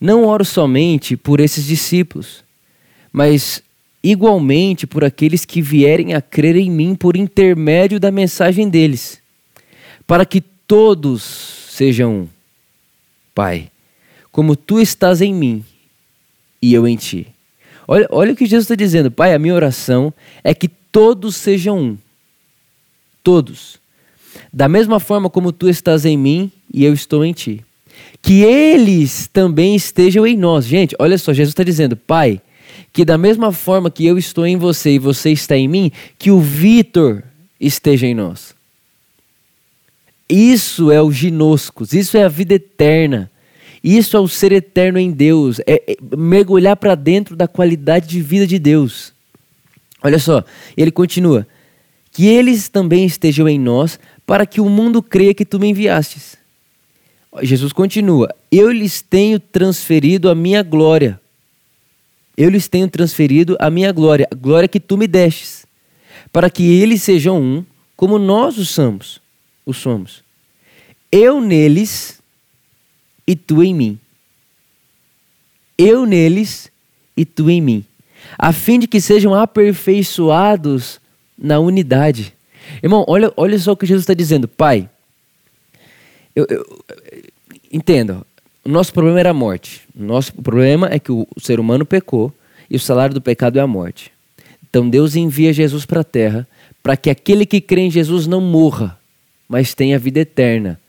Não 0.00 0.26
oro 0.26 0.44
somente 0.44 1.16
por 1.16 1.40
esses 1.40 1.64
discípulos, 1.64 2.44
mas 3.10 3.62
igualmente 4.02 4.86
por 4.86 5.04
aqueles 5.04 5.44
que 5.44 5.62
vierem 5.62 6.14
a 6.14 6.20
crer 6.20 6.56
em 6.56 6.70
mim 6.70 6.94
por 6.94 7.16
intermédio 7.16 7.98
da 7.98 8.10
mensagem 8.10 8.68
deles, 8.68 9.22
para 10.06 10.26
que 10.26 10.40
todos 10.40 11.22
sejam 11.70 12.22
um. 12.22 12.28
Pai, 13.34 13.70
como 14.30 14.54
tu 14.54 14.80
estás 14.80 15.22
em 15.22 15.32
mim 15.32 15.64
e 16.60 16.74
eu 16.74 16.86
em 16.86 16.96
ti 16.96 17.28
Olha, 17.92 18.06
olha 18.08 18.32
o 18.32 18.36
que 18.36 18.46
Jesus 18.46 18.66
está 18.66 18.76
dizendo. 18.76 19.10
Pai, 19.10 19.34
a 19.34 19.38
minha 19.38 19.52
oração 19.52 20.14
é 20.44 20.54
que 20.54 20.68
todos 20.68 21.34
sejam 21.34 21.76
um. 21.76 21.98
Todos. 23.20 23.80
Da 24.52 24.68
mesma 24.68 25.00
forma 25.00 25.28
como 25.28 25.50
tu 25.50 25.68
estás 25.68 26.04
em 26.04 26.16
mim 26.16 26.52
e 26.72 26.84
eu 26.84 26.94
estou 26.94 27.24
em 27.24 27.32
ti. 27.32 27.64
Que 28.22 28.44
eles 28.44 29.28
também 29.32 29.74
estejam 29.74 30.24
em 30.24 30.36
nós. 30.36 30.66
Gente, 30.66 30.94
olha 31.00 31.18
só, 31.18 31.32
Jesus 31.32 31.50
está 31.50 31.64
dizendo, 31.64 31.96
Pai, 31.96 32.40
que 32.92 33.04
da 33.04 33.18
mesma 33.18 33.50
forma 33.50 33.90
que 33.90 34.06
eu 34.06 34.16
estou 34.16 34.46
em 34.46 34.56
você 34.56 34.92
e 34.92 34.98
você 35.00 35.32
está 35.32 35.56
em 35.56 35.66
mim, 35.66 35.90
que 36.16 36.30
o 36.30 36.38
Vitor 36.38 37.24
esteja 37.58 38.06
em 38.06 38.14
nós. 38.14 38.54
Isso 40.28 40.92
é 40.92 41.02
o 41.02 41.10
ginoscos, 41.10 41.92
isso 41.92 42.16
é 42.16 42.22
a 42.22 42.28
vida 42.28 42.54
eterna. 42.54 43.28
Isso 43.82 44.16
é 44.16 44.20
o 44.20 44.28
ser 44.28 44.52
eterno 44.52 44.98
em 44.98 45.10
Deus, 45.10 45.58
é, 45.60 45.82
é 45.92 46.16
mergulhar 46.16 46.76
para 46.76 46.94
dentro 46.94 47.34
da 47.34 47.48
qualidade 47.48 48.06
de 48.06 48.20
vida 48.20 48.46
de 48.46 48.58
Deus. 48.58 49.12
Olha 50.02 50.18
só, 50.18 50.44
ele 50.76 50.90
continua: 50.90 51.46
que 52.12 52.26
eles 52.26 52.68
também 52.68 53.04
estejam 53.06 53.48
em 53.48 53.58
nós, 53.58 53.98
para 54.26 54.44
que 54.44 54.60
o 54.60 54.68
mundo 54.68 55.02
creia 55.02 55.34
que 55.34 55.44
tu 55.44 55.58
me 55.58 55.68
enviastes. 55.68 56.36
Jesus 57.42 57.72
continua: 57.72 58.34
Eu 58.50 58.70
lhes 58.70 59.00
tenho 59.00 59.40
transferido 59.40 60.28
a 60.28 60.34
minha 60.34 60.62
glória. 60.62 61.20
Eu 62.36 62.48
lhes 62.48 62.68
tenho 62.68 62.88
transferido 62.88 63.56
a 63.60 63.70
minha 63.70 63.92
glória, 63.92 64.26
a 64.30 64.34
glória 64.34 64.68
que 64.68 64.80
tu 64.80 64.96
me 64.96 65.06
destes, 65.06 65.66
para 66.32 66.48
que 66.48 66.80
eles 66.80 67.02
sejam 67.02 67.40
um, 67.40 67.64
como 67.96 68.18
nós 68.18 68.56
o 68.56 68.64
somos. 68.64 69.20
O 69.66 69.74
somos. 69.74 70.22
Eu 71.12 71.40
neles 71.40 72.19
e 73.30 73.36
tu 73.36 73.62
em 73.62 73.72
mim. 73.72 73.98
Eu 75.78 76.04
neles 76.04 76.68
e 77.16 77.24
tu 77.24 77.48
em 77.48 77.60
mim, 77.60 77.84
a 78.36 78.52
fim 78.52 78.80
de 78.80 78.88
que 78.88 79.00
sejam 79.00 79.32
aperfeiçoados 79.32 81.00
na 81.38 81.60
unidade. 81.60 82.34
Irmão, 82.82 83.04
olha, 83.06 83.32
olha 83.36 83.56
só 83.56 83.72
o 83.72 83.76
que 83.76 83.86
Jesus 83.86 84.02
está 84.02 84.14
dizendo. 84.14 84.48
Pai, 84.48 84.90
eu, 86.34 86.44
eu, 86.50 86.82
entenda, 87.72 88.26
o 88.64 88.68
nosso 88.68 88.92
problema 88.92 89.20
era 89.20 89.30
a 89.30 89.34
morte. 89.34 89.82
O 89.96 90.02
nosso 90.02 90.32
problema 90.34 90.88
é 90.90 90.98
que 90.98 91.12
o 91.12 91.26
ser 91.38 91.60
humano 91.60 91.86
pecou 91.86 92.32
e 92.68 92.74
o 92.74 92.80
salário 92.80 93.14
do 93.14 93.20
pecado 93.20 93.60
é 93.60 93.62
a 93.62 93.66
morte. 93.66 94.10
Então 94.68 94.90
Deus 94.90 95.14
envia 95.14 95.52
Jesus 95.52 95.86
para 95.86 96.00
a 96.00 96.04
terra 96.04 96.48
para 96.82 96.96
que 96.96 97.10
aquele 97.10 97.46
que 97.46 97.60
crê 97.60 97.82
em 97.82 97.90
Jesus 97.90 98.26
não 98.26 98.40
morra, 98.40 98.98
mas 99.48 99.72
tenha 99.72 100.00
vida 100.00 100.18
eterna. 100.18 100.79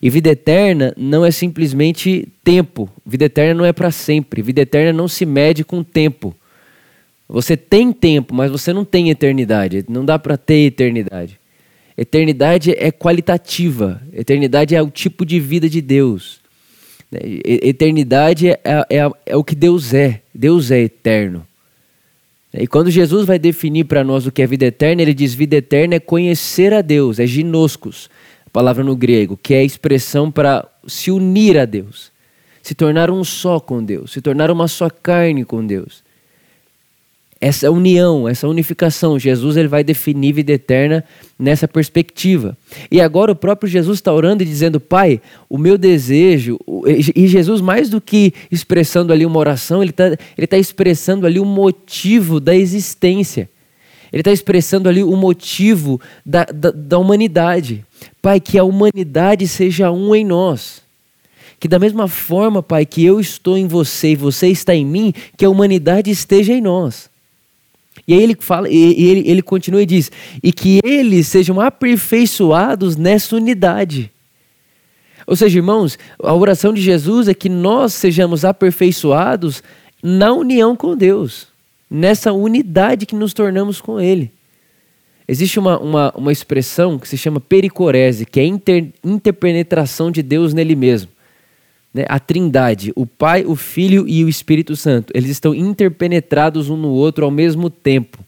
E 0.00 0.10
vida 0.10 0.30
eterna 0.30 0.94
não 0.96 1.24
é 1.24 1.30
simplesmente 1.30 2.28
tempo. 2.44 2.88
Vida 3.04 3.24
eterna 3.24 3.54
não 3.54 3.64
é 3.64 3.72
para 3.72 3.90
sempre. 3.90 4.42
Vida 4.42 4.62
eterna 4.62 4.92
não 4.92 5.08
se 5.08 5.24
mede 5.24 5.64
com 5.64 5.82
tempo. 5.82 6.34
Você 7.28 7.56
tem 7.56 7.92
tempo, 7.92 8.34
mas 8.34 8.50
você 8.50 8.72
não 8.72 8.84
tem 8.84 9.10
eternidade. 9.10 9.84
Não 9.88 10.04
dá 10.04 10.18
para 10.18 10.36
ter 10.36 10.66
eternidade. 10.66 11.38
Eternidade 11.96 12.72
é 12.72 12.90
qualitativa. 12.90 14.00
Eternidade 14.12 14.74
é 14.74 14.82
o 14.82 14.90
tipo 14.90 15.24
de 15.24 15.38
vida 15.38 15.68
de 15.68 15.80
Deus. 15.80 16.40
Eternidade 17.12 18.48
é, 18.48 18.58
é, 18.64 19.10
é 19.26 19.36
o 19.36 19.44
que 19.44 19.54
Deus 19.54 19.92
é. 19.92 20.20
Deus 20.34 20.70
é 20.70 20.80
eterno. 20.80 21.46
E 22.52 22.66
quando 22.66 22.90
Jesus 22.90 23.26
vai 23.26 23.38
definir 23.38 23.84
para 23.84 24.02
nós 24.02 24.26
o 24.26 24.32
que 24.32 24.42
é 24.42 24.46
vida 24.46 24.66
eterna, 24.66 25.02
ele 25.02 25.14
diz: 25.14 25.34
vida 25.34 25.56
eterna 25.56 25.96
é 25.96 26.00
conhecer 26.00 26.72
a 26.72 26.82
Deus, 26.82 27.20
é 27.20 27.26
ginoscos 27.26 28.10
palavra 28.52 28.82
no 28.82 28.96
grego, 28.96 29.38
que 29.40 29.54
é 29.54 29.58
a 29.58 29.64
expressão 29.64 30.30
para 30.30 30.66
se 30.86 31.10
unir 31.10 31.58
a 31.58 31.64
Deus, 31.64 32.10
se 32.62 32.74
tornar 32.74 33.10
um 33.10 33.24
só 33.24 33.60
com 33.60 33.82
Deus, 33.82 34.12
se 34.12 34.20
tornar 34.20 34.50
uma 34.50 34.68
só 34.68 34.90
carne 34.90 35.44
com 35.44 35.64
Deus. 35.64 36.02
Essa 37.42 37.70
união, 37.70 38.28
essa 38.28 38.46
unificação, 38.46 39.18
Jesus 39.18 39.56
ele 39.56 39.66
vai 39.66 39.82
definir 39.82 40.34
vida 40.34 40.52
eterna 40.52 41.02
nessa 41.38 41.66
perspectiva. 41.66 42.54
E 42.90 43.00
agora 43.00 43.32
o 43.32 43.36
próprio 43.36 43.66
Jesus 43.70 43.96
está 43.96 44.12
orando 44.12 44.42
e 44.42 44.46
dizendo: 44.46 44.78
Pai, 44.78 45.22
o 45.48 45.56
meu 45.56 45.78
desejo, 45.78 46.58
e 47.16 47.26
Jesus, 47.26 47.62
mais 47.62 47.88
do 47.88 47.98
que 47.98 48.34
expressando 48.50 49.10
ali 49.10 49.24
uma 49.24 49.38
oração, 49.38 49.82
ele 49.82 49.90
está 49.90 50.14
ele 50.36 50.46
tá 50.46 50.58
expressando 50.58 51.26
ali 51.26 51.40
o 51.40 51.44
motivo 51.46 52.40
da 52.40 52.54
existência. 52.54 53.48
Ele 54.12 54.20
está 54.20 54.32
expressando 54.32 54.88
ali 54.88 55.02
o 55.02 55.16
motivo 55.16 56.00
da, 56.24 56.44
da, 56.44 56.70
da 56.70 56.98
humanidade. 56.98 57.84
Pai, 58.20 58.40
que 58.40 58.58
a 58.58 58.64
humanidade 58.64 59.46
seja 59.46 59.90
um 59.90 60.14
em 60.14 60.24
nós. 60.24 60.82
Que 61.58 61.68
da 61.68 61.78
mesma 61.78 62.08
forma, 62.08 62.62
Pai, 62.62 62.86
que 62.86 63.04
eu 63.04 63.20
estou 63.20 63.56
em 63.56 63.66
você 63.66 64.12
e 64.12 64.16
você 64.16 64.48
está 64.48 64.74
em 64.74 64.84
mim, 64.84 65.12
que 65.36 65.44
a 65.44 65.50
humanidade 65.50 66.10
esteja 66.10 66.52
em 66.52 66.60
nós. 66.60 67.10
E 68.06 68.14
aí 68.14 68.22
ele 68.22 68.36
fala, 68.38 68.68
e 68.68 68.76
ele, 68.76 69.30
ele 69.30 69.42
continua 69.42 69.82
e 69.82 69.86
diz: 69.86 70.10
e 70.42 70.52
que 70.52 70.80
eles 70.82 71.28
sejam 71.28 71.60
aperfeiçoados 71.60 72.96
nessa 72.96 73.36
unidade. 73.36 74.10
Ou 75.26 75.36
seja, 75.36 75.58
irmãos, 75.58 75.98
a 76.20 76.34
oração 76.34 76.72
de 76.72 76.80
Jesus 76.80 77.28
é 77.28 77.34
que 77.34 77.48
nós 77.48 77.92
sejamos 77.92 78.44
aperfeiçoados 78.44 79.62
na 80.02 80.32
união 80.32 80.74
com 80.74 80.96
Deus, 80.96 81.46
nessa 81.90 82.32
unidade 82.32 83.04
que 83.04 83.14
nos 83.14 83.34
tornamos 83.34 83.80
com 83.80 84.00
Ele. 84.00 84.30
Existe 85.26 85.58
uma, 85.58 85.78
uma, 85.78 86.12
uma 86.16 86.32
expressão 86.32 86.98
que 86.98 87.08
se 87.08 87.16
chama 87.16 87.40
pericorese, 87.40 88.26
que 88.26 88.40
é 88.40 88.44
inter, 88.44 88.88
interpenetração 89.04 90.10
de 90.10 90.22
Deus 90.22 90.52
nele 90.52 90.74
mesmo. 90.74 91.10
Né? 91.94 92.04
A 92.08 92.18
trindade, 92.18 92.92
o 92.96 93.06
Pai, 93.06 93.44
o 93.44 93.54
Filho 93.54 94.08
e 94.08 94.24
o 94.24 94.28
Espírito 94.28 94.74
Santo, 94.74 95.12
eles 95.14 95.30
estão 95.30 95.54
interpenetrados 95.54 96.68
um 96.68 96.76
no 96.76 96.88
outro 96.88 97.24
ao 97.24 97.30
mesmo 97.30 97.70
tempo. 97.70 98.18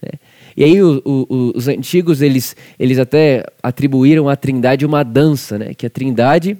Né? 0.00 0.12
E 0.56 0.64
aí 0.64 0.82
o, 0.82 1.02
o, 1.04 1.52
os 1.54 1.68
antigos, 1.68 2.20
eles, 2.20 2.56
eles 2.78 2.98
até 2.98 3.44
atribuíram 3.62 4.28
à 4.28 4.34
trindade 4.34 4.84
uma 4.84 5.04
dança, 5.04 5.56
né? 5.56 5.72
Que 5.72 5.86
a 5.86 5.90
trindade, 5.90 6.58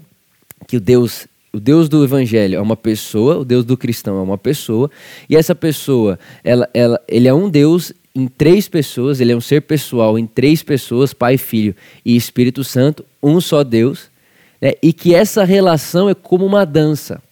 que 0.67 0.76
o 0.76 0.81
Deus 0.81 1.26
o 1.52 1.59
Deus 1.59 1.88
do 1.88 2.05
Evangelho 2.05 2.57
é 2.57 2.61
uma 2.61 2.76
pessoa, 2.76 3.38
o 3.38 3.45
Deus 3.45 3.64
do 3.64 3.76
cristão 3.76 4.19
é 4.19 4.23
uma 4.23 4.38
pessoa, 4.38 4.90
e 5.28 5.37
essa 5.37 5.55
pessoa, 5.55 6.19
ela, 6.45 6.69
ela, 6.75 7.00
ele 7.09 7.26
é 7.26 7.33
um 7.33 7.49
Deus 7.49 7.93
em 8.14 8.26
três 8.26 8.69
pessoas, 8.69 9.21
ele 9.21 9.33
é 9.33 9.37
um 9.37 9.40
ser 9.40 9.62
pessoal 9.62 10.19
em 10.19 10.26
três 10.26 10.62
pessoas, 10.62 11.14
Pai, 11.14 11.38
Filho 11.38 11.75
e 12.05 12.17
Espírito 12.17 12.64
Santo, 12.64 13.05
um 13.23 13.40
só 13.40 13.64
Deus, 13.64 14.11
né? 14.61 14.73
e 14.83 14.93
que 14.93 15.14
essa 15.14 15.45
relação 15.45 16.09
é 16.09 16.14
como 16.14 16.45
uma 16.45 16.67
dança. 16.67 17.23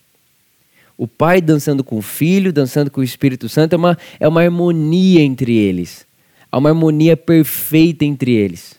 O 0.96 1.06
Pai 1.06 1.42
dançando 1.42 1.84
com 1.84 1.98
o 1.98 2.02
Filho, 2.02 2.52
dançando 2.52 2.90
com 2.90 3.00
o 3.00 3.04
Espírito 3.04 3.48
Santo, 3.48 3.74
é 3.74 3.76
uma, 3.76 3.98
é 4.18 4.26
uma 4.26 4.42
harmonia 4.42 5.20
entre 5.20 5.54
eles. 5.54 6.06
Há 6.50 6.56
uma 6.56 6.70
harmonia 6.70 7.16
perfeita 7.16 8.04
entre 8.04 8.32
eles. 8.32 8.76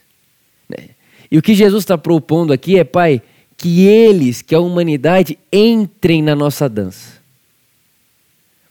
Né? 0.68 0.88
E 1.30 1.38
o 1.38 1.42
que 1.42 1.54
Jesus 1.54 1.84
está 1.84 1.96
propondo 1.96 2.52
aqui 2.52 2.76
é, 2.76 2.82
Pai, 2.82 3.22
que 3.58 3.86
eles, 3.86 4.40
que 4.40 4.54
a 4.54 4.60
humanidade, 4.60 5.36
entrem 5.52 6.22
na 6.22 6.36
nossa 6.36 6.68
dança. 6.68 7.18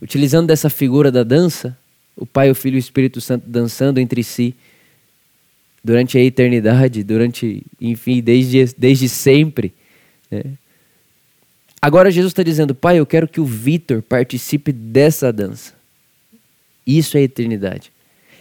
Utilizando 0.02 0.48
dessa 0.48 0.70
figura 0.70 1.12
da 1.12 1.24
dança, 1.24 1.78
o 2.16 2.26
Pai, 2.26 2.50
o 2.50 2.56
Filho 2.56 2.76
e 2.76 2.78
o 2.78 2.80
Espírito 2.80 3.20
Santo 3.20 3.44
dançando 3.48 4.00
entre 4.00 4.24
si 4.24 4.56
durante 5.84 6.18
a 6.18 6.24
eternidade, 6.24 7.04
durante, 7.04 7.64
enfim, 7.80 8.22
desde, 8.22 8.74
desde 8.78 9.10
sempre. 9.10 9.74
Né? 10.32 10.44
Agora 11.82 12.10
Jesus 12.10 12.32
está 12.32 12.42
dizendo, 12.42 12.74
Pai, 12.74 12.98
eu 12.98 13.06
quero 13.06 13.28
que 13.28 13.42
o 13.42 13.46
Vitor 13.46 14.02
participe 14.02 14.72
dessa 14.72 15.34
dança. 15.34 15.74
Isso 16.86 17.18
é 17.18 17.22
eternidade. 17.22 17.92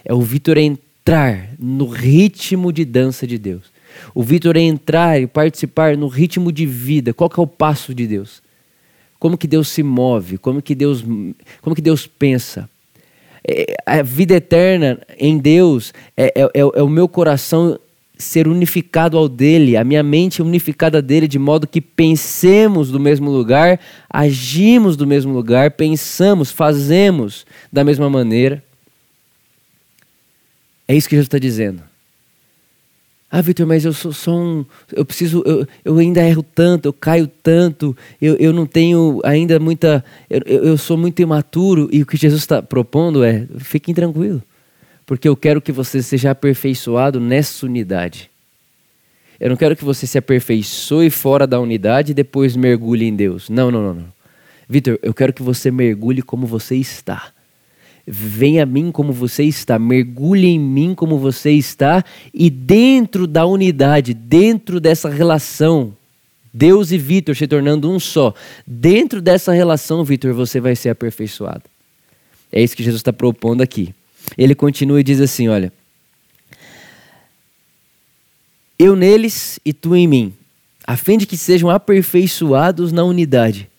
É 0.03 0.13
o 0.13 0.21
Vitor 0.21 0.57
entrar 0.57 1.49
no 1.59 1.87
ritmo 1.87 2.71
de 2.71 2.85
dança 2.85 3.27
de 3.27 3.37
Deus. 3.37 3.76
O 4.13 4.23
Vitor 4.23 4.57
entrar 4.57 5.21
e 5.21 5.27
participar 5.27 5.97
no 5.97 6.07
ritmo 6.07 6.51
de 6.51 6.65
vida. 6.65 7.13
Qual 7.13 7.29
que 7.29 7.39
é 7.39 7.43
o 7.43 7.47
passo 7.47 7.93
de 7.93 8.07
Deus? 8.07 8.41
Como 9.19 9.37
que 9.37 9.47
Deus 9.47 9.69
se 9.69 9.81
move? 9.83 10.37
Como 10.37 10.61
que 10.61 10.75
Deus, 10.75 11.03
como 11.61 11.75
que 11.75 11.81
Deus 11.81 12.05
pensa? 12.05 12.69
É, 13.47 13.75
a 13.85 14.01
vida 14.01 14.35
eterna 14.35 14.99
em 15.17 15.37
Deus 15.37 15.93
é, 16.15 16.33
é, 16.35 16.43
é, 16.43 16.59
é 16.59 16.83
o 16.83 16.89
meu 16.89 17.07
coração 17.07 17.79
ser 18.17 18.47
unificado 18.47 19.17
ao 19.17 19.29
dele, 19.29 19.77
a 19.77 19.83
minha 19.83 20.01
mente 20.01 20.41
unificada 20.41 21.01
dele, 21.01 21.27
de 21.27 21.37
modo 21.37 21.67
que 21.67 21.79
pensemos 21.79 22.89
do 22.91 22.99
mesmo 22.99 23.29
lugar, 23.29 23.79
agimos 24.09 24.97
do 24.97 25.05
mesmo 25.05 25.33
lugar, 25.33 25.71
pensamos, 25.71 26.51
fazemos 26.51 27.45
da 27.71 27.83
mesma 27.83 28.09
maneira. 28.09 28.63
É 30.87 30.95
isso 30.95 31.07
que 31.07 31.15
Jesus 31.15 31.27
está 31.27 31.37
dizendo. 31.37 31.83
Ah, 33.29 33.41
Vitor, 33.41 33.67
mas 33.67 33.83
eu 33.83 33.91
sou 33.91 34.13
só 34.13 34.35
um. 34.35 34.65
Eu 34.91 35.05
preciso. 35.05 35.43
Eu, 35.45 35.67
eu 35.83 35.97
ainda 35.97 36.23
erro 36.23 36.43
tanto, 36.55 36.87
eu 36.87 36.93
caio 36.93 37.27
tanto, 37.27 37.95
eu, 38.21 38.35
eu 38.35 38.53
não 38.53 38.65
tenho 38.65 39.19
ainda 39.23 39.59
muita. 39.59 40.03
Eu, 40.29 40.41
eu 40.45 40.77
sou 40.77 40.97
muito 40.97 41.21
imaturo. 41.21 41.89
E 41.91 42.01
o 42.01 42.05
que 42.05 42.15
Jesus 42.15 42.41
está 42.41 42.61
propondo 42.61 43.23
é: 43.23 43.45
fiquem 43.59 43.93
tranquilos 43.93 44.41
porque 45.07 45.27
eu 45.27 45.37
quero 45.37 45.61
que 45.61 45.71
você 45.71 46.03
seja 46.03 46.31
aperfeiçoado 46.31 47.17
nessa 47.17 47.65
unidade. 47.65 48.29
Eu 49.39 49.49
não 49.49 49.55
quero 49.55 49.73
que 49.75 49.85
você 49.85 50.05
se 50.05 50.17
aperfeiçoe 50.17 51.09
fora 51.09 51.47
da 51.47 51.59
unidade 51.61 52.11
e 52.11 52.13
depois 52.13 52.57
mergulhe 52.57 53.05
em 53.05 53.15
Deus. 53.15 53.49
Não, 53.49 53.71
não, 53.71 53.81
não, 53.81 53.93
não. 53.93 54.07
Vitor, 54.67 54.99
eu 55.01 55.13
quero 55.13 55.31
que 55.31 55.41
você 55.41 55.71
mergulhe 55.71 56.21
como 56.21 56.45
você 56.45 56.75
está. 56.75 57.31
Venha 58.07 58.63
a 58.63 58.65
mim 58.65 58.89
como 58.89 59.11
você 59.11 59.43
está, 59.43 59.77
mergulhe 59.77 60.47
em 60.47 60.59
mim 60.59 60.95
como 60.95 61.17
você 61.17 61.51
está, 61.51 62.05
e 62.33 62.49
dentro 62.49 63.27
da 63.27 63.45
unidade, 63.45 64.13
dentro 64.13 64.79
dessa 64.79 65.09
relação, 65.09 65.93
Deus 66.53 66.91
e 66.91 66.97
Vitor 66.97 67.35
se 67.35 67.45
tornando 67.45 67.91
um 67.91 67.99
só, 67.99 68.33
dentro 68.65 69.21
dessa 69.21 69.51
relação, 69.51 70.05
Vitor, 70.05 70.33
você 70.33 70.61
vai 70.61 70.73
ser 70.73 70.89
aperfeiçoado. 70.89 71.63
É 72.49 72.63
isso 72.63 72.77
que 72.77 72.83
Jesus 72.83 73.01
está 73.01 73.11
propondo 73.11 73.61
aqui. 73.61 73.93
Ele 74.37 74.55
continua 74.55 74.99
e 74.99 75.03
diz 75.03 75.19
assim: 75.19 75.49
Olha, 75.49 75.71
eu 78.79 78.95
neles 78.95 79.59
e 79.65 79.73
tu 79.73 79.95
em 79.95 80.07
mim, 80.07 80.33
a 80.85 80.95
fim 80.95 81.17
de 81.17 81.25
que 81.25 81.37
sejam 81.37 81.69
aperfeiçoados 81.69 82.91
na 82.91 83.03
unidade, 83.03 83.69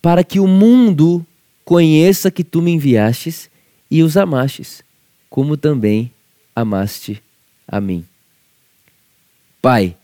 para 0.00 0.22
que 0.22 0.38
o 0.38 0.46
mundo 0.46 1.26
conheça 1.64 2.30
que 2.30 2.44
tu 2.44 2.62
me 2.62 2.70
enviastes 2.70 3.50
e 3.92 4.02
os 4.02 4.16
amastes, 4.16 4.82
como 5.28 5.56
também 5.56 6.10
amaste 6.56 7.22
a 7.68 7.80
mim. 7.80 8.04
Pai, 9.60 9.96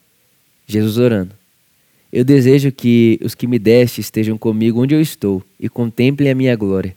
Jesus 0.67 0.99
orando, 0.99 1.35
eu 2.13 2.25
desejo 2.25 2.71
que 2.71 3.19
os 3.23 3.35
que 3.35 3.47
me 3.47 3.59
deste 3.59 4.01
estejam 4.01 4.37
comigo 4.37 4.83
onde 4.83 4.95
eu 4.95 5.01
estou 5.01 5.43
e 5.59 5.69
contemplem 5.69 6.31
a 6.31 6.35
minha 6.35 6.55
glória 6.55 6.95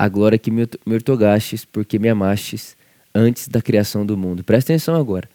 a 0.00 0.08
glória 0.08 0.38
que 0.38 0.50
me 0.50 0.62
otorgastes, 0.96 1.66
porque 1.66 1.98
me 1.98 2.08
amastes 2.08 2.74
antes 3.14 3.48
da 3.48 3.60
criação 3.60 4.06
do 4.06 4.16
mundo. 4.16 4.42
Presta 4.42 4.72
atenção 4.72 4.94
agora. 4.94 5.28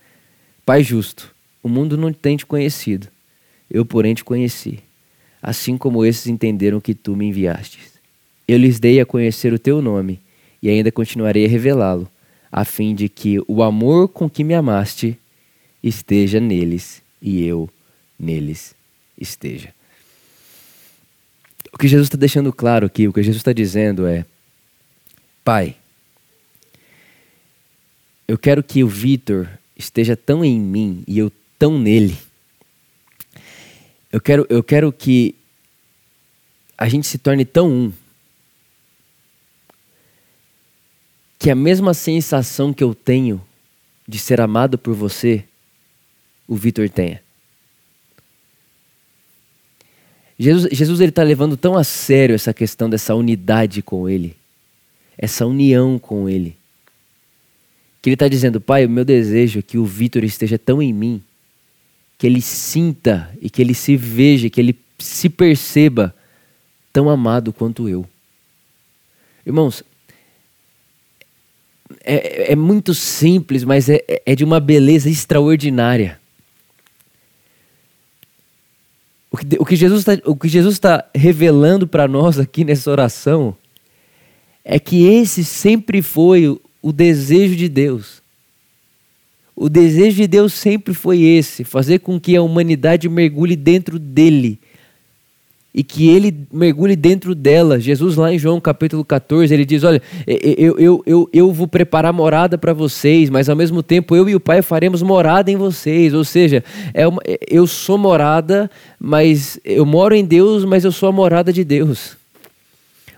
Pai 0.66 0.82
justo, 0.82 1.36
o 1.62 1.70
mundo 1.70 1.96
não 1.96 2.12
tem 2.12 2.36
te 2.36 2.48
conhecido, 2.48 3.08
eu, 3.70 3.86
porém, 3.86 4.16
te 4.16 4.24
conheci, 4.24 4.80
assim 5.40 5.78
como 5.78 6.04
esses 6.04 6.26
entenderam 6.26 6.82
que 6.82 6.96
tu 6.96 7.16
me 7.16 7.28
enviastes. 7.28 7.94
Eu 8.48 8.58
lhes 8.58 8.80
dei 8.80 9.00
a 9.00 9.06
conhecer 9.06 9.54
o 9.54 9.60
teu 9.60 9.84
nome, 9.84 10.20
e 10.66 10.70
ainda 10.70 10.92
continuarei 10.92 11.46
a 11.46 11.48
revelá-lo, 11.48 12.10
a 12.52 12.66
fim 12.66 12.96
de 12.96 13.08
que 13.08 13.38
o 13.48 13.62
amor 13.62 14.08
com 14.08 14.28
que 14.28 14.44
me 14.44 14.56
amaste 14.56 15.16
esteja 15.84 16.40
neles 16.40 17.04
e 17.22 17.46
eu 17.46 17.70
neles 18.18 18.74
esteja. 19.16 19.72
O 21.72 21.78
que 21.78 21.88
Jesus 21.88 22.08
está 22.08 22.18
deixando 22.18 22.52
claro 22.52 22.88
aqui, 22.88 23.08
o 23.08 23.14
que 23.14 23.22
Jesus 23.22 23.38
está 23.38 23.54
dizendo 23.54 24.08
é: 24.08 24.26
Pai, 25.44 25.76
eu 28.28 28.36
quero 28.36 28.64
que 28.64 28.84
o 28.84 28.88
Vitor 28.88 29.48
esteja 29.78 30.18
tão 30.18 30.44
em 30.44 30.60
mim 30.60 31.04
e 31.08 31.20
eu 31.20 31.32
tão 31.60 31.78
nele. 31.78 32.18
Eu 34.12 34.20
quero, 34.20 34.48
eu 34.50 34.64
quero 34.64 34.92
que 34.92 35.36
a 36.76 36.90
gente 36.90 37.06
se 37.06 37.20
torne 37.20 37.46
tão 37.46 37.70
um. 37.70 37.94
Que 41.46 41.52
a 41.52 41.56
mesma 41.56 41.94
sensação 41.94 42.74
que 42.74 42.84
eu 42.84 42.94
tenho 42.94 43.42
de 44.08 44.20
ser 44.20 44.42
amado 44.42 44.78
por 44.78 44.94
você, 44.94 45.44
o 46.48 46.56
Vitor 46.56 46.90
tenha. 46.90 47.22
Jesus, 50.38 50.70
Jesus 50.72 51.00
ele 51.00 51.10
está 51.10 51.24
levando 51.24 51.56
tão 51.56 51.78
a 51.78 51.84
sério 51.84 52.36
essa 52.36 52.54
questão 52.54 52.90
dessa 52.90 53.16
unidade 53.16 53.82
com 53.82 54.10
ele 54.10 54.36
essa 55.18 55.46
união 55.46 55.98
com 55.98 56.30
Ele. 56.30 56.56
Que 58.02 58.10
Ele 58.10 58.16
está 58.16 58.28
dizendo, 58.28 58.62
Pai, 58.62 58.86
o 58.86 58.90
meu 58.90 59.06
desejo 59.06 59.60
é 59.60 59.62
que 59.62 59.78
o 59.78 59.86
Vitor 59.86 60.24
esteja 60.24 60.58
tão 60.58 60.82
em 60.82 60.94
mim, 60.94 61.22
que 62.18 62.28
ele 62.28 62.42
sinta 62.42 63.30
e 63.42 63.50
que 63.50 63.62
ele 63.62 63.74
se 63.74 63.98
veja, 63.98 64.50
que 64.50 64.62
ele 64.62 64.78
se 65.00 65.30
perceba 65.30 66.16
tão 66.94 67.10
amado 67.10 67.52
quanto 67.52 67.90
eu. 67.90 68.06
Irmãos, 69.46 69.84
é, 72.06 72.52
é 72.52 72.56
muito 72.56 72.94
simples, 72.94 73.64
mas 73.64 73.90
é, 73.90 74.04
é 74.26 74.36
de 74.36 74.44
uma 74.44 74.60
beleza 74.60 75.10
extraordinária. 75.10 76.20
O 79.32 79.38
que, 79.38 79.58
o 79.60 79.66
que 79.66 79.76
Jesus 80.48 80.76
está 80.76 81.00
tá 81.00 81.10
revelando 81.14 81.88
para 81.88 82.08
nós 82.08 82.40
aqui 82.40 82.64
nessa 82.64 82.90
oração 82.90 83.56
é 84.64 84.80
que 84.80 85.06
esse 85.06 85.44
sempre 85.44 86.02
foi 86.02 86.60
o 86.82 86.92
desejo 86.92 87.56
de 87.56 87.68
Deus. 87.68 88.22
O 89.56 89.68
desejo 89.68 90.18
de 90.18 90.28
Deus 90.28 90.54
sempre 90.54 90.94
foi 90.94 91.22
esse: 91.22 91.64
fazer 91.64 92.00
com 92.00 92.20
que 92.20 92.36
a 92.36 92.42
humanidade 92.42 93.10
mergulhe 93.10 93.56
dentro 93.56 93.98
dele 94.00 94.60
e 95.78 95.84
que 95.84 96.08
ele 96.08 96.34
mergulhe 96.54 96.96
dentro 96.96 97.36
dela. 97.36 97.78
Jesus, 97.78 98.16
lá 98.16 98.34
em 98.34 98.40
João 98.40 98.62
capítulo 98.62 99.04
14, 99.04 99.54
ele 99.54 99.66
diz: 99.66 99.84
Olha, 99.84 100.02
eu, 100.26 100.80
eu, 100.80 101.04
eu, 101.06 101.30
eu 101.34 101.52
vou 101.52 101.68
preparar 101.68 102.14
morada 102.14 102.58
para 102.58 102.72
vocês, 102.72 103.30
mas 103.30 103.50
ao 103.50 103.58
mesmo 103.58 103.84
tempo 103.84 104.16
eu 104.16 104.30
e 104.30 104.36
o 104.36 104.40
Pai 104.40 104.62
faremos 104.62 105.02
morada 105.02 105.52
em 105.52 105.58
vocês. 105.58 106.14
Ou 106.14 106.24
seja, 106.24 106.64
é 106.94 107.06
uma, 107.06 107.22
eu 107.50 107.68
sou 107.68 107.98
morada, 107.98 108.72
mas 108.98 109.60
eu 109.66 109.86
moro 109.86 110.16
em 110.16 110.24
Deus, 110.24 110.64
mas 110.64 110.86
eu 110.86 110.94
sou 110.94 111.10
a 111.10 111.12
morada 111.12 111.52
de 111.52 111.66
Deus. 111.66 112.16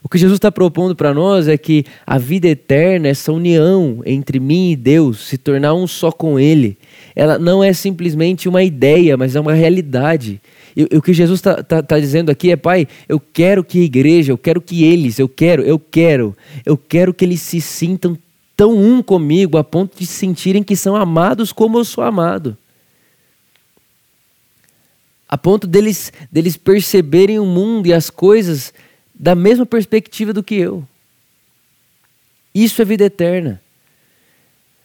O 0.03 0.09
que 0.09 0.17
Jesus 0.17 0.37
está 0.37 0.51
propondo 0.51 0.95
para 0.95 1.13
nós 1.13 1.47
é 1.47 1.57
que 1.57 1.85
a 2.07 2.17
vida 2.17 2.47
eterna, 2.47 3.07
essa 3.07 3.31
união 3.31 4.01
entre 4.03 4.39
mim 4.39 4.71
e 4.71 4.75
Deus, 4.75 5.27
se 5.27 5.37
tornar 5.37 5.75
um 5.75 5.85
só 5.85 6.11
com 6.11 6.39
Ele, 6.39 6.75
ela 7.17 7.39
não 7.39 7.63
é 7.63 7.73
simplesmente 7.73 8.47
uma 8.47 8.61
ideia, 8.61 9.17
mas 9.17 9.35
é 9.35 9.39
uma 9.39 9.55
realidade. 9.55 10.39
E, 10.75 10.83
o 10.95 11.01
que 11.01 11.13
Jesus 11.13 11.39
está 11.39 11.63
tá, 11.63 11.81
tá 11.81 11.99
dizendo 11.99 12.29
aqui 12.29 12.51
é, 12.51 12.55
Pai, 12.55 12.87
eu 13.09 13.19
quero 13.19 13.63
que 13.63 13.79
a 13.79 13.83
igreja, 13.83 14.31
eu 14.31 14.37
quero 14.37 14.61
que 14.61 14.83
eles, 14.83 15.17
eu 15.17 15.27
quero, 15.27 15.63
eu 15.63 15.79
quero, 15.79 16.37
eu 16.63 16.77
quero 16.77 17.15
que 17.15 17.25
eles 17.25 17.41
se 17.41 17.59
sintam 17.59 18.15
tão 18.55 18.77
um 18.77 19.01
comigo 19.01 19.57
a 19.57 19.63
ponto 19.63 19.97
de 19.97 20.05
sentirem 20.05 20.61
que 20.61 20.75
são 20.75 20.95
amados 20.95 21.51
como 21.51 21.79
eu 21.79 21.83
sou 21.83 22.03
amado. 22.03 22.55
A 25.27 25.39
ponto 25.39 25.65
deles, 25.65 26.13
deles 26.31 26.55
perceberem 26.55 27.39
o 27.39 27.45
mundo 27.47 27.87
e 27.87 27.93
as 27.93 28.11
coisas 28.11 28.71
da 29.11 29.33
mesma 29.33 29.65
perspectiva 29.65 30.31
do 30.31 30.43
que 30.43 30.53
eu. 30.53 30.87
Isso 32.53 32.79
é 32.79 32.85
vida 32.85 33.05
eterna. 33.05 33.59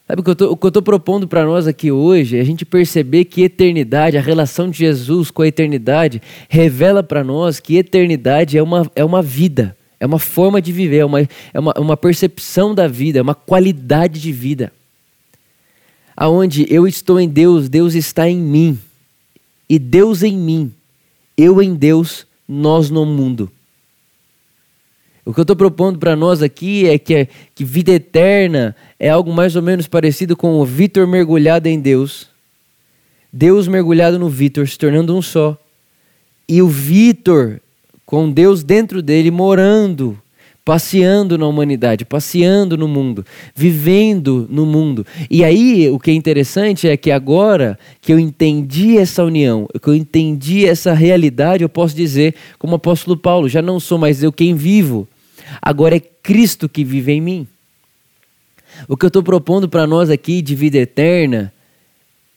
Sabe 0.07 0.21
o 0.21 0.25
que 0.25 0.31
eu 0.67 0.69
estou 0.69 0.83
propondo 0.83 1.29
para 1.29 1.45
nós 1.45 1.67
aqui 1.67 1.91
hoje 1.91 2.37
é 2.37 2.41
a 2.41 2.45
gente 2.45 2.65
perceber 2.65 3.25
que 3.25 3.43
eternidade, 3.43 4.19
a 4.19 4.21
relação 4.21 4.69
de 4.69 4.79
Jesus 4.79 5.31
com 5.31 5.43
a 5.43 5.47
eternidade, 5.49 6.21
revela 6.49 7.03
para 7.03 7.23
nós 7.23 7.61
que 7.61 7.77
eternidade 7.77 8.59
é 8.59 8.63
uma, 8.63 8.91
é 8.97 9.05
uma 9.05 9.23
vida, 9.23 9.77
é 10.01 10.07
uma 10.07 10.19
forma 10.19 10.61
de 10.61 10.73
viver, 10.73 10.99
é 10.99 11.05
uma, 11.05 11.21
é 11.21 11.61
uma, 11.61 11.73
uma 11.79 11.97
percepção 11.97 12.75
da 12.75 12.89
vida, 12.89 13.21
é 13.21 13.23
uma 13.23 13.35
qualidade 13.35 14.21
de 14.21 14.33
vida. 14.33 14.73
Aonde 16.17 16.67
eu 16.69 16.87
estou 16.87 17.21
em 17.21 17.29
Deus, 17.29 17.69
Deus 17.69 17.95
está 17.95 18.29
em 18.29 18.39
mim, 18.39 18.79
e 19.69 19.79
Deus 19.79 20.23
em 20.25 20.37
mim, 20.37 20.73
eu 21.37 21.63
em 21.63 21.75
Deus, 21.75 22.27
nós 22.47 22.91
no 22.91 23.07
mundo. 23.07 23.51
O 25.25 25.33
que 25.33 25.39
eu 25.39 25.43
estou 25.43 25.55
propondo 25.55 26.01
para 26.01 26.17
nós 26.17 26.43
aqui 26.43 26.89
é 26.89 26.99
que, 26.99 27.29
que 27.55 27.65
vida 27.65 27.93
eterna 27.93 28.75
é 28.99 29.09
algo 29.09 29.33
mais 29.33 29.55
ou 29.55 29.63
menos 29.63 29.87
parecido 29.87 30.37
com 30.37 30.55
o 30.55 30.65
Vitor 30.65 31.07
mergulhado 31.07 31.69
em 31.69 31.79
Deus, 31.79 32.29
Deus 33.33 33.69
mergulhado 33.69 34.19
no 34.19 34.29
Vitor, 34.29 34.67
se 34.67 34.77
tornando 34.77 35.17
um 35.17 35.23
só, 35.23 35.57
e 36.49 36.61
o 36.61 36.67
Vitor 36.67 37.61
com 38.05 38.31
Deus 38.31 38.65
dentro 38.65 39.01
dele 39.01 39.31
morando, 39.31 40.19
passeando 40.65 41.39
na 41.39 41.47
humanidade, 41.47 42.05
passeando 42.05 42.77
no 42.77 42.87
mundo, 42.87 43.25
vivendo 43.55 44.47
no 44.51 44.67
mundo. 44.67 45.07
E 45.31 45.45
aí 45.45 45.89
o 45.89 45.99
que 45.99 46.11
é 46.11 46.15
interessante 46.15 46.89
é 46.89 46.97
que 46.97 47.11
agora 47.11 47.79
que 48.01 48.13
eu 48.13 48.19
entendi 48.19 48.99
essa 48.99 49.25
união, 49.25 49.69
que 49.81 49.89
eu 49.89 49.95
entendi 49.95 50.67
essa 50.67 50.93
realidade, 50.93 51.63
eu 51.63 51.69
posso 51.69 51.95
dizer, 51.95 52.35
como 52.59 52.75
o 52.75 52.77
apóstolo 52.77 53.17
Paulo, 53.17 53.49
já 53.49 53.63
não 53.63 53.81
sou 53.81 53.99
mais 53.99 54.23
eu 54.23 54.33
quem 54.33 54.55
vivo, 54.55 55.09
agora 55.61 55.97
é 55.97 56.01
Cristo 56.01 56.69
que 56.69 56.85
vive 56.85 57.13
em 57.13 57.21
mim. 57.21 57.49
O 58.89 58.97
que 58.97 59.05
eu 59.05 59.09
estou 59.09 59.23
propondo 59.23 59.69
para 59.69 59.87
nós 59.87 60.11
aqui 60.11 60.41
de 60.41 60.55
vida 60.55 60.79
eterna 60.79 61.53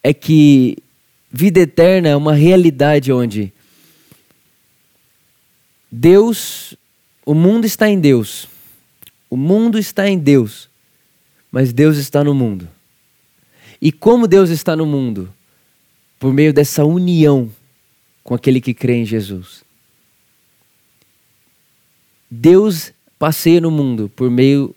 é 0.04 0.14
que 0.14 0.78
vida 1.32 1.60
eterna 1.60 2.10
é 2.10 2.16
uma 2.16 2.34
realidade 2.34 3.12
onde 3.12 3.54
Deus, 5.92 6.76
o 7.26 7.34
mundo 7.34 7.66
está 7.66 7.88
em 7.90 8.00
Deus, 8.00 8.48
o 9.30 9.38
mundo 9.38 9.80
está 9.80 10.10
em 10.10 10.18
Deus, 10.18 10.70
mas 11.52 11.72
Deus 11.72 11.98
está 11.98 12.24
no 12.24 12.34
mundo. 12.34 12.68
E 13.82 13.92
como 13.92 14.28
Deus 14.28 14.50
está 14.50 14.76
no 14.76 14.86
mundo? 14.86 15.34
Por 16.20 16.34
meio 16.34 16.54
dessa 16.54 16.84
união 16.84 17.52
com 18.24 18.34
aquele 18.34 18.60
que 18.60 18.74
crê 18.74 18.96
em 18.96 19.06
Jesus. 19.06 19.64
Deus 22.30 22.92
passeia 23.18 23.62
no 23.62 23.72
mundo 23.72 24.10
por 24.16 24.30
meio 24.30 24.76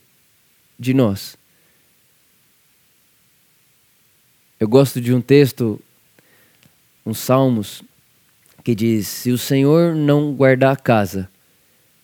de 0.79 0.95
nós. 0.95 1.37
Eu 4.61 4.69
gosto 4.69 5.01
de 5.01 5.15
um 5.15 5.21
texto, 5.21 5.81
um 7.07 7.15
Salmos, 7.15 7.83
que 8.65 8.75
diz: 8.75 9.07
Se 9.07 9.31
o 9.31 9.39
Senhor 9.39 9.95
não 9.95 10.33
guardar 10.33 10.73
a 10.73 10.77
casa, 10.77 11.29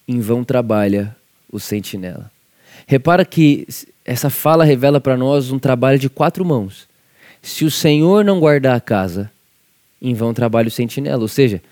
em 0.07 0.21
vão 0.21 0.45
trabalha 0.45 1.17
o 1.51 1.59
sentinela. 1.59 2.31
Repara 2.87 3.25
que 3.25 3.67
essa 4.05 4.29
fala 4.29 4.65
revela 4.65 5.01
para 5.01 5.17
nós 5.17 5.51
um 5.51 5.59
trabalho 5.59 5.99
de 5.99 6.09
quatro 6.09 6.45
mãos. 6.45 6.89
Se 7.43 7.65
o 7.65 7.71
Senhor 7.71 8.25
não 8.25 8.41
guardar 8.41 8.77
a 8.77 8.81
casa, 8.81 9.31
em 10.01 10.15
vão 10.15 10.35
trabalha 10.35 10.69
o 10.69 10.71
sentinela. 10.71 11.23
Ou 11.23 11.29
seja, 11.29 11.63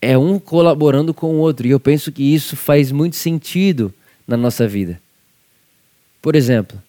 é 0.00 0.16
um 0.16 0.38
colaborando 0.38 1.12
com 1.12 1.34
o 1.34 1.38
outro. 1.38 1.66
E 1.66 1.70
eu 1.70 1.80
penso 1.80 2.10
que 2.10 2.22
isso 2.22 2.56
faz 2.56 2.90
muito 2.90 3.16
sentido 3.16 3.92
na 4.26 4.36
nossa 4.36 4.66
vida. 4.66 5.00
Por 6.22 6.34
exemplo, 6.34 6.80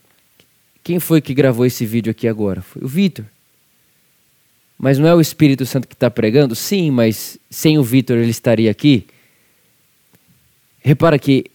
quem 0.84 1.00
foi 1.00 1.22
que 1.22 1.34
gravou 1.34 1.66
esse 1.66 1.86
vídeo 1.86 2.12
aqui 2.12 2.28
agora? 2.28 2.62
Foi 2.62 2.84
o 2.84 2.88
Vitor. 2.88 3.26
Mas 4.78 4.98
não 4.98 5.08
é 5.08 5.14
o 5.14 5.22
Espírito 5.22 5.66
Santo 5.66 5.88
que 5.88 5.94
está 5.94 6.10
pregando? 6.10 6.56
Sim, 6.56 6.90
mas 6.90 7.38
sem 7.50 7.78
o 7.78 7.84
Vitor 7.84 8.18
ele 8.18 8.32
estaria 8.32 8.72
aqui? 8.72 9.06
Repara 10.80 11.20
que 11.20 11.46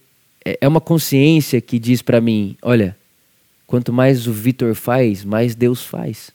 é, 0.45 0.57
é 0.61 0.67
uma 0.67 0.79
consciência 0.79 1.59
que 1.59 1.77
diz 1.77 2.01
para 2.01 2.21
mim: 2.21 2.55
olha, 2.61 2.97
quanto 3.65 3.91
mais 3.91 4.27
o 4.27 4.31
Vitor 4.31 4.73
faz, 4.75 5.25
mais 5.25 5.55
Deus 5.55 5.83
faz. 5.83 6.31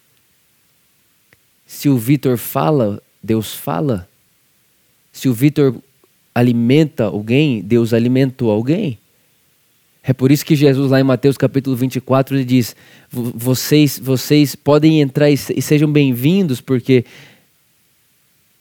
Se 1.67 1.89
o 1.89 1.97
Vitor 1.97 2.37
fala, 2.37 3.03
Deus 3.23 3.55
fala. 3.55 4.07
Se 5.13 5.29
o 5.29 5.35
Vitor 5.35 5.75
alimenta 6.35 7.05
alguém, 7.05 7.61
Deus 7.61 7.93
alimentou 7.93 8.51
alguém. 8.51 8.99
É 10.03 10.13
por 10.13 10.33
isso 10.33 10.45
que 10.45 10.57
Jesus, 10.57 10.91
lá 10.91 10.99
em 10.99 11.05
Mateus 11.05 11.37
capítulo 11.37 11.77
24, 11.77 12.37
ele 12.37 12.45
diz: 12.45 12.75
vocês, 13.11 14.01
vocês 14.03 14.57
podem 14.57 15.01
entrar 15.01 15.31
e 15.31 15.37
sejam 15.37 15.91
bem-vindos, 15.91 16.61
porque 16.61 17.05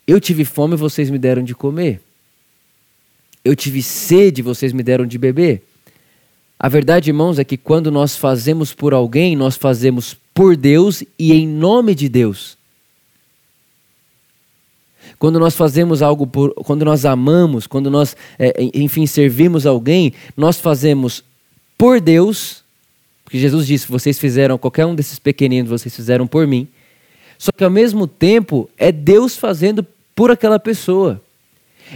eu 0.05 0.19
tive 0.19 0.45
fome 0.45 0.75
e 0.75 0.77
vocês 0.77 1.09
me 1.09 1.17
deram 1.17 1.41
de 1.43 1.55
comer. 1.55 1.99
Eu 3.43 3.55
tive 3.55 3.81
sede 3.81 4.43
vocês 4.43 4.71
me 4.71 4.83
deram 4.83 5.05
de 5.05 5.17
beber. 5.17 5.63
A 6.59 6.69
verdade, 6.69 7.09
irmãos, 7.09 7.39
é 7.39 7.43
que 7.43 7.57
quando 7.57 7.89
nós 7.89 8.15
fazemos 8.15 8.71
por 8.71 8.93
alguém, 8.93 9.35
nós 9.35 9.57
fazemos 9.57 10.15
por 10.31 10.55
Deus 10.55 11.03
e 11.17 11.33
em 11.33 11.47
nome 11.47 11.95
de 11.95 12.07
Deus. 12.07 12.55
Quando 15.21 15.39
nós 15.39 15.55
fazemos 15.55 16.01
algo 16.01 16.25
por, 16.25 16.51
quando 16.55 16.83
nós 16.83 17.05
amamos, 17.05 17.67
quando 17.67 17.91
nós, 17.91 18.17
é, 18.39 18.55
enfim, 18.73 19.05
servimos 19.05 19.67
alguém, 19.67 20.13
nós 20.35 20.59
fazemos 20.59 21.23
por 21.77 22.01
Deus, 22.01 22.63
porque 23.23 23.37
Jesus 23.37 23.67
disse: 23.67 23.87
vocês 23.87 24.17
fizeram 24.17 24.57
qualquer 24.57 24.83
um 24.83 24.95
desses 24.95 25.19
pequeninos, 25.19 25.69
vocês 25.69 25.95
fizeram 25.95 26.25
por 26.25 26.47
mim. 26.47 26.67
Só 27.37 27.51
que 27.51 27.63
ao 27.63 27.69
mesmo 27.69 28.07
tempo 28.07 28.67
é 28.75 28.91
Deus 28.91 29.37
fazendo 29.37 29.85
por 30.15 30.31
aquela 30.31 30.57
pessoa. 30.57 31.21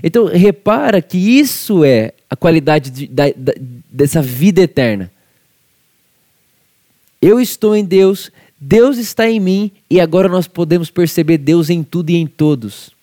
Então 0.03 0.25
repara 0.25 1.01
que 1.01 1.17
isso 1.17 1.83
é 1.83 2.13
a 2.29 2.35
qualidade 2.35 2.91
de, 2.91 3.07
da, 3.07 3.23
da, 3.35 3.53
dessa 3.91 4.21
vida 4.21 4.61
eterna. 4.61 5.11
Eu 7.19 7.41
estou 7.41 7.75
em 7.75 7.83
Deus, 7.83 8.31
Deus 8.61 8.99
está 8.99 9.27
em 9.27 9.39
mim 9.39 9.71
e 9.89 9.99
agora 9.99 10.29
nós 10.29 10.47
podemos 10.47 10.91
perceber 10.91 11.39
Deus 11.39 11.71
em 11.71 11.81
tudo 11.81 12.11
e 12.11 12.17
em 12.17 12.27
todos. 12.27 12.93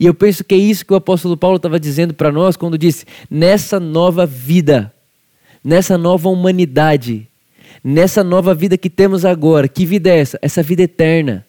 E 0.00 0.06
eu 0.06 0.14
penso 0.14 0.42
que 0.42 0.54
é 0.54 0.58
isso 0.58 0.86
que 0.86 0.94
o 0.94 0.96
apóstolo 0.96 1.36
Paulo 1.36 1.56
estava 1.56 1.78
dizendo 1.78 2.14
para 2.14 2.32
nós 2.32 2.56
quando 2.56 2.78
disse: 2.78 3.04
nessa 3.30 3.78
nova 3.78 4.24
vida, 4.24 4.90
nessa 5.62 5.98
nova 5.98 6.30
humanidade, 6.30 7.28
nessa 7.84 8.24
nova 8.24 8.54
vida 8.54 8.78
que 8.78 8.88
temos 8.88 9.26
agora. 9.26 9.68
Que 9.68 9.84
vida 9.84 10.08
é 10.08 10.18
essa? 10.18 10.38
Essa 10.40 10.62
vida 10.62 10.82
eterna. 10.82 11.44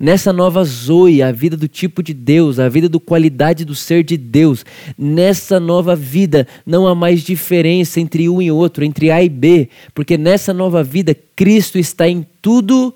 Nessa 0.00 0.32
nova 0.32 0.64
Zoe, 0.64 1.22
a 1.22 1.30
vida 1.30 1.56
do 1.56 1.68
tipo 1.68 2.02
de 2.02 2.14
Deus, 2.14 2.58
a 2.58 2.68
vida 2.68 2.88
do 2.88 2.98
qualidade 2.98 3.64
do 3.64 3.74
ser 3.74 4.02
de 4.02 4.16
Deus. 4.16 4.64
Nessa 4.98 5.60
nova 5.60 5.94
vida 5.94 6.48
não 6.66 6.88
há 6.88 6.94
mais 6.94 7.22
diferença 7.22 8.00
entre 8.00 8.28
um 8.28 8.42
e 8.42 8.50
outro, 8.50 8.82
entre 8.82 9.10
A 9.10 9.22
e 9.22 9.28
B, 9.28 9.68
porque 9.94 10.16
nessa 10.18 10.52
nova 10.54 10.82
vida 10.82 11.14
Cristo 11.36 11.78
está 11.78 12.08
em 12.08 12.26
tudo 12.40 12.94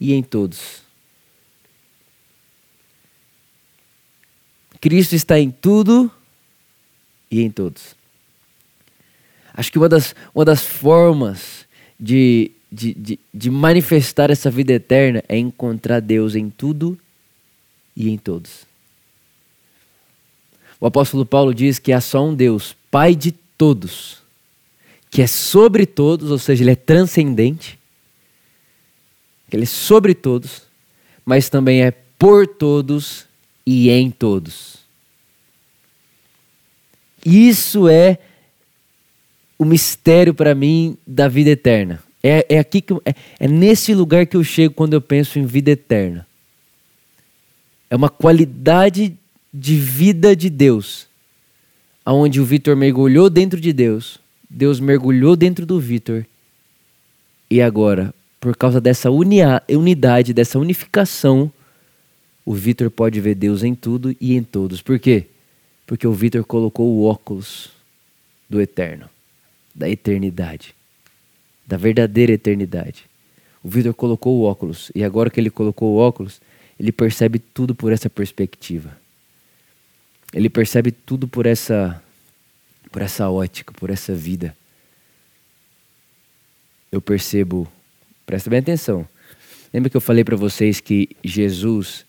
e 0.00 0.12
em 0.12 0.22
todos. 0.22 0.79
Cristo 4.80 5.14
está 5.14 5.38
em 5.38 5.50
tudo 5.50 6.10
e 7.30 7.42
em 7.42 7.50
todos. 7.50 7.94
Acho 9.52 9.70
que 9.70 9.78
uma 9.78 9.88
das, 9.88 10.14
uma 10.34 10.44
das 10.44 10.62
formas 10.62 11.66
de, 11.98 12.50
de, 12.72 12.94
de, 12.94 13.18
de 13.32 13.50
manifestar 13.50 14.30
essa 14.30 14.50
vida 14.50 14.72
eterna 14.72 15.22
é 15.28 15.36
encontrar 15.36 16.00
Deus 16.00 16.34
em 16.34 16.48
tudo 16.48 16.98
e 17.94 18.08
em 18.08 18.16
todos. 18.16 18.66
O 20.80 20.86
apóstolo 20.86 21.26
Paulo 21.26 21.54
diz 21.54 21.78
que 21.78 21.92
há 21.92 22.00
só 22.00 22.26
um 22.26 22.34
Deus, 22.34 22.74
Pai 22.90 23.14
de 23.14 23.32
todos, 23.32 24.22
que 25.10 25.20
é 25.20 25.26
sobre 25.26 25.84
todos, 25.84 26.30
ou 26.30 26.38
seja, 26.38 26.64
ele 26.64 26.70
é 26.70 26.76
transcendente, 26.76 27.78
ele 29.52 29.64
é 29.64 29.66
sobre 29.66 30.14
todos, 30.14 30.62
mas 31.24 31.50
também 31.50 31.82
é 31.82 31.90
por 31.90 32.46
todos 32.46 33.26
e 33.66 33.90
em 33.90 34.10
todos. 34.10 34.78
Isso 37.24 37.88
é 37.88 38.18
o 39.58 39.64
mistério 39.64 40.32
para 40.32 40.54
mim 40.54 40.96
da 41.06 41.28
vida 41.28 41.50
eterna. 41.50 42.02
É, 42.22 42.46
é 42.48 42.58
aqui 42.58 42.80
que 42.80 42.94
é, 43.04 43.14
é 43.38 43.48
nesse 43.48 43.94
lugar 43.94 44.26
que 44.26 44.36
eu 44.36 44.44
chego 44.44 44.74
quando 44.74 44.94
eu 44.94 45.00
penso 45.00 45.38
em 45.38 45.44
vida 45.44 45.70
eterna. 45.70 46.26
É 47.88 47.96
uma 47.96 48.08
qualidade 48.08 49.16
de 49.52 49.76
vida 49.76 50.36
de 50.36 50.48
Deus, 50.48 51.08
aonde 52.04 52.40
o 52.40 52.44
Vitor 52.44 52.76
mergulhou 52.76 53.28
dentro 53.28 53.60
de 53.60 53.72
Deus, 53.72 54.18
Deus 54.48 54.80
mergulhou 54.80 55.36
dentro 55.36 55.66
do 55.66 55.78
Vitor 55.78 56.24
E 57.50 57.60
agora, 57.60 58.14
por 58.40 58.56
causa 58.56 58.80
dessa 58.80 59.10
unia, 59.10 59.62
unidade, 59.68 60.32
dessa 60.32 60.58
unificação, 60.58 61.52
o 62.44 62.54
Vitor 62.54 62.90
pode 62.90 63.20
ver 63.20 63.34
Deus 63.34 63.62
em 63.62 63.74
tudo 63.74 64.14
e 64.20 64.34
em 64.34 64.42
todos. 64.42 64.82
Por 64.82 64.98
quê? 64.98 65.26
Porque 65.86 66.06
o 66.06 66.12
Vitor 66.12 66.44
colocou 66.44 66.86
o 66.86 67.04
óculos 67.04 67.70
do 68.48 68.60
eterno, 68.60 69.08
da 69.74 69.88
eternidade, 69.88 70.74
da 71.66 71.76
verdadeira 71.76 72.32
eternidade. 72.32 73.04
O 73.62 73.68
Vitor 73.68 73.94
colocou 73.94 74.38
o 74.38 74.42
óculos 74.42 74.90
e 74.94 75.04
agora 75.04 75.30
que 75.30 75.38
ele 75.38 75.50
colocou 75.50 75.94
o 75.94 75.96
óculos, 75.96 76.40
ele 76.78 76.90
percebe 76.90 77.38
tudo 77.38 77.74
por 77.74 77.92
essa 77.92 78.08
perspectiva. 78.08 78.96
Ele 80.32 80.48
percebe 80.48 80.90
tudo 80.90 81.28
por 81.28 81.44
essa 81.46 82.02
por 82.90 83.02
essa 83.02 83.30
ótica, 83.30 83.72
por 83.72 83.90
essa 83.90 84.14
vida. 84.14 84.56
Eu 86.90 87.00
percebo, 87.00 87.70
presta 88.26 88.50
bem 88.50 88.58
atenção. 88.58 89.08
Lembra 89.72 89.88
que 89.88 89.96
eu 89.96 90.00
falei 90.00 90.24
para 90.24 90.36
vocês 90.36 90.80
que 90.80 91.08
Jesus, 91.22 92.04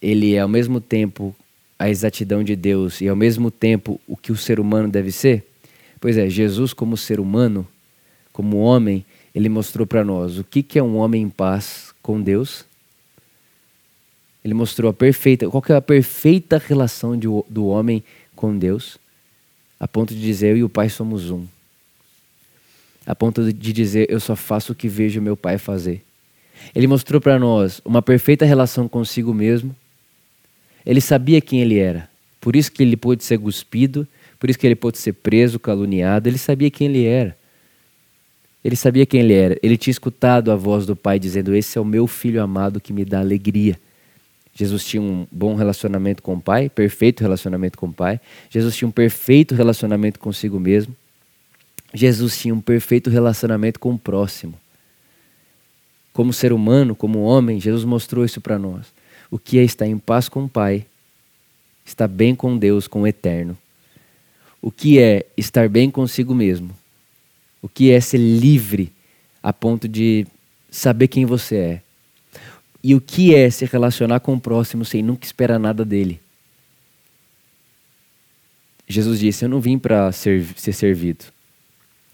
ele 0.00 0.34
é 0.34 0.40
ao 0.40 0.48
mesmo 0.48 0.80
tempo 0.80 1.34
a 1.78 1.88
exatidão 1.88 2.42
de 2.44 2.54
Deus 2.54 3.00
e 3.00 3.08
ao 3.08 3.16
mesmo 3.16 3.50
tempo 3.50 4.00
o 4.06 4.16
que 4.16 4.32
o 4.32 4.36
ser 4.36 4.60
humano 4.60 4.88
deve 4.88 5.12
ser? 5.12 5.46
Pois 6.00 6.16
é, 6.16 6.28
Jesus 6.28 6.72
como 6.72 6.96
ser 6.96 7.20
humano, 7.20 7.66
como 8.32 8.58
homem, 8.58 9.04
ele 9.34 9.48
mostrou 9.48 9.86
para 9.86 10.04
nós 10.04 10.38
o 10.38 10.44
que, 10.44 10.62
que 10.62 10.78
é 10.78 10.82
um 10.82 10.96
homem 10.96 11.22
em 11.22 11.28
paz 11.28 11.94
com 12.02 12.20
Deus. 12.20 12.64
Ele 14.44 14.54
mostrou 14.54 14.90
a 14.90 14.94
perfeita, 14.94 15.48
qual 15.48 15.62
é 15.68 15.74
a 15.74 15.82
perfeita 15.82 16.58
relação 16.58 17.16
de, 17.16 17.26
do 17.48 17.66
homem 17.66 18.02
com 18.34 18.56
Deus 18.56 18.98
a 19.80 19.88
ponto 19.88 20.14
de 20.14 20.20
dizer 20.20 20.50
eu 20.50 20.56
e 20.58 20.64
o 20.64 20.68
Pai 20.68 20.90
somos 20.90 21.30
um. 21.30 21.46
A 23.06 23.14
ponto 23.14 23.50
de 23.50 23.72
dizer 23.72 24.06
eu 24.10 24.20
só 24.20 24.36
faço 24.36 24.72
o 24.72 24.74
que 24.74 24.86
vejo 24.86 25.22
meu 25.22 25.34
Pai 25.34 25.56
fazer. 25.56 26.04
Ele 26.74 26.86
mostrou 26.86 27.18
para 27.18 27.38
nós 27.38 27.80
uma 27.82 28.02
perfeita 28.02 28.44
relação 28.44 28.86
consigo 28.86 29.32
mesmo. 29.32 29.74
Ele 30.84 31.00
sabia 31.00 31.40
quem 31.40 31.60
ele 31.60 31.78
era. 31.78 32.08
Por 32.40 32.56
isso 32.56 32.72
que 32.72 32.82
ele 32.82 32.96
pôde 32.96 33.22
ser 33.22 33.38
cuspido, 33.38 34.06
por 34.38 34.48
isso 34.48 34.58
que 34.58 34.66
ele 34.66 34.74
pôde 34.74 34.98
ser 34.98 35.12
preso, 35.12 35.58
caluniado. 35.58 36.28
Ele 36.28 36.38
sabia 36.38 36.70
quem 36.70 36.88
ele 36.88 37.04
era. 37.04 37.36
Ele 38.64 38.76
sabia 38.76 39.04
quem 39.06 39.20
ele 39.20 39.34
era. 39.34 39.58
Ele 39.62 39.76
tinha 39.76 39.92
escutado 39.92 40.50
a 40.50 40.56
voz 40.56 40.86
do 40.86 40.96
Pai 40.96 41.18
dizendo: 41.18 41.54
Esse 41.54 41.78
é 41.78 41.80
o 41.80 41.84
meu 41.84 42.06
filho 42.06 42.42
amado 42.42 42.80
que 42.80 42.92
me 42.92 43.04
dá 43.04 43.20
alegria. 43.20 43.78
Jesus 44.54 44.84
tinha 44.84 45.00
um 45.00 45.26
bom 45.30 45.54
relacionamento 45.54 46.22
com 46.22 46.34
o 46.34 46.40
Pai, 46.40 46.68
perfeito 46.68 47.20
relacionamento 47.20 47.78
com 47.78 47.86
o 47.86 47.92
Pai. 47.92 48.20
Jesus 48.48 48.76
tinha 48.76 48.88
um 48.88 48.92
perfeito 48.92 49.54
relacionamento 49.54 50.18
consigo 50.18 50.58
mesmo. 50.58 50.94
Jesus 51.94 52.38
tinha 52.38 52.54
um 52.54 52.60
perfeito 52.60 53.10
relacionamento 53.10 53.80
com 53.80 53.92
o 53.92 53.98
próximo. 53.98 54.54
Como 56.12 56.32
ser 56.32 56.52
humano, 56.52 56.94
como 56.94 57.20
homem, 57.22 57.60
Jesus 57.60 57.84
mostrou 57.84 58.24
isso 58.24 58.40
para 58.40 58.58
nós. 58.58 58.92
O 59.30 59.38
que 59.38 59.58
é 59.58 59.62
estar 59.62 59.86
em 59.86 59.98
paz 59.98 60.28
com 60.28 60.44
o 60.44 60.48
Pai, 60.48 60.86
estar 61.84 62.08
bem 62.08 62.34
com 62.34 62.56
Deus, 62.56 62.88
com 62.88 63.02
o 63.02 63.06
Eterno. 63.06 63.56
O 64.60 64.70
que 64.70 64.98
é 64.98 65.26
estar 65.36 65.68
bem 65.68 65.90
consigo 65.90 66.34
mesmo. 66.34 66.76
O 67.62 67.68
que 67.68 67.90
é 67.90 68.00
ser 68.00 68.18
livre 68.18 68.92
a 69.42 69.52
ponto 69.52 69.88
de 69.88 70.26
saber 70.70 71.08
quem 71.08 71.24
você 71.24 71.56
é 71.56 71.82
e 72.82 72.94
o 72.94 73.00
que 73.00 73.34
é 73.34 73.50
se 73.50 73.64
relacionar 73.66 74.20
com 74.20 74.34
o 74.34 74.40
próximo 74.40 74.84
sem 74.84 75.02
nunca 75.02 75.26
esperar 75.26 75.58
nada 75.58 75.84
dele. 75.84 76.20
Jesus 78.88 79.20
disse: 79.20 79.44
Eu 79.44 79.48
não 79.48 79.60
vim 79.60 79.78
para 79.78 80.10
ser, 80.12 80.44
ser 80.56 80.72
servido, 80.72 81.26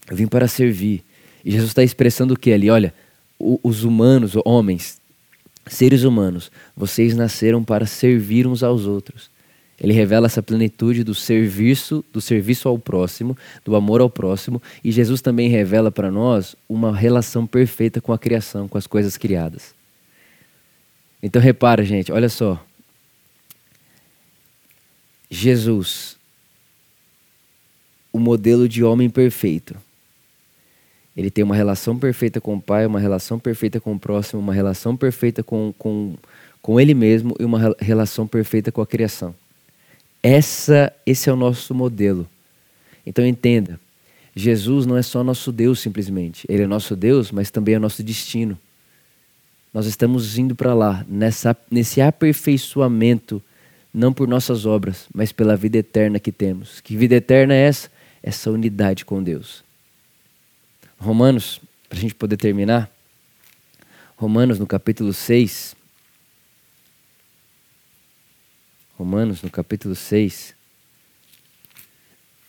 eu 0.09 0.15
vim 0.15 0.27
para 0.27 0.47
servir. 0.47 1.03
E 1.43 1.51
Jesus 1.51 1.71
está 1.71 1.83
expressando 1.83 2.33
o 2.33 2.37
que 2.37 2.51
ali? 2.51 2.69
Olha, 2.69 2.93
os 3.39 3.83
humanos, 3.83 4.33
homens, 4.43 4.96
seres 5.69 6.03
humanos, 6.03 6.51
vocês 6.75 7.15
nasceram 7.15 7.63
para 7.63 7.85
servir 7.85 8.47
uns 8.47 8.63
aos 8.63 8.85
outros. 8.85 9.29
Ele 9.79 9.93
revela 9.93 10.25
essa 10.25 10.41
plenitude 10.41 11.03
do 11.03 11.13
serviço, 11.13 12.03
do 12.11 12.19
serviço 12.19 12.67
ao 12.67 12.79
próximo, 12.79 13.37
do 13.63 13.75
amor 13.75 14.01
ao 14.01 14.09
próximo, 14.09 14.61
e 14.83 14.91
Jesus 14.91 15.21
também 15.21 15.49
revela 15.49 15.91
para 15.91 16.09
nós 16.09 16.55
uma 16.67 16.95
relação 16.95 17.45
perfeita 17.45 18.01
com 18.01 18.11
a 18.11 18.17
criação, 18.17 18.67
com 18.67 18.77
as 18.77 18.87
coisas 18.87 19.17
criadas. 19.17 19.75
Então 21.21 21.41
repara, 21.41 21.83
gente, 21.83 22.11
olha 22.11 22.29
só. 22.29 22.63
Jesus, 25.29 26.17
o 28.11 28.17
modelo 28.17 28.67
de 28.67 28.83
homem 28.83 29.09
perfeito. 29.09 29.75
Ele 31.17 31.31
tem 31.31 31.43
uma 31.43 31.55
relação 31.55 31.97
perfeita 31.97 32.39
com 32.39 32.53
o 32.53 32.61
Pai, 32.61 32.85
uma 32.85 32.99
relação 32.99 33.39
perfeita 33.39 33.79
com 33.79 33.95
o 33.95 33.99
próximo, 33.99 34.39
uma 34.39 34.53
relação 34.53 34.95
perfeita 34.95 35.41
com, 35.41 35.73
com, 35.75 36.13
com 36.61 36.79
Ele 36.79 36.93
mesmo 36.93 37.35
e 37.39 37.43
uma 37.43 37.75
relação 37.79 38.27
perfeita 38.27 38.71
com 38.71 38.81
a 38.81 38.85
criação. 38.85 39.33
Essa, 40.21 40.93
esse 41.07 41.27
é 41.27 41.33
o 41.33 41.35
nosso 41.35 41.73
modelo. 41.73 42.29
Então 43.03 43.25
entenda, 43.25 43.79
Jesus 44.35 44.85
não 44.85 44.95
é 44.95 45.01
só 45.01 45.23
nosso 45.23 45.51
Deus 45.51 45.79
simplesmente. 45.79 46.45
Ele 46.47 46.61
é 46.63 46.67
nosso 46.67 46.95
Deus, 46.95 47.31
mas 47.31 47.49
também 47.49 47.73
é 47.73 47.79
nosso 47.79 48.03
destino. 48.03 48.55
Nós 49.73 49.87
estamos 49.87 50.37
indo 50.37 50.55
para 50.55 50.75
lá, 50.75 51.03
nessa, 51.09 51.57
nesse 51.71 51.99
aperfeiçoamento, 51.99 53.41
não 53.91 54.13
por 54.13 54.27
nossas 54.27 54.67
obras, 54.67 55.07
mas 55.13 55.31
pela 55.31 55.55
vida 55.55 55.79
eterna 55.79 56.19
que 56.19 56.31
temos. 56.31 56.79
Que 56.79 56.95
vida 56.95 57.15
eterna 57.15 57.55
é 57.55 57.61
essa? 57.61 57.89
Essa 58.21 58.51
unidade 58.51 59.03
com 59.03 59.23
Deus. 59.23 59.65
Romanos, 60.99 61.61
para 61.87 61.97
a 61.97 62.01
gente 62.01 62.15
poder 62.15 62.37
terminar, 62.37 62.91
Romanos 64.15 64.57
no 64.57 64.65
capítulo 64.65 65.13
6. 65.13 65.75
Romanos 68.97 69.43
no 69.43 69.49
capítulo 69.49 69.93
6, 69.93 70.55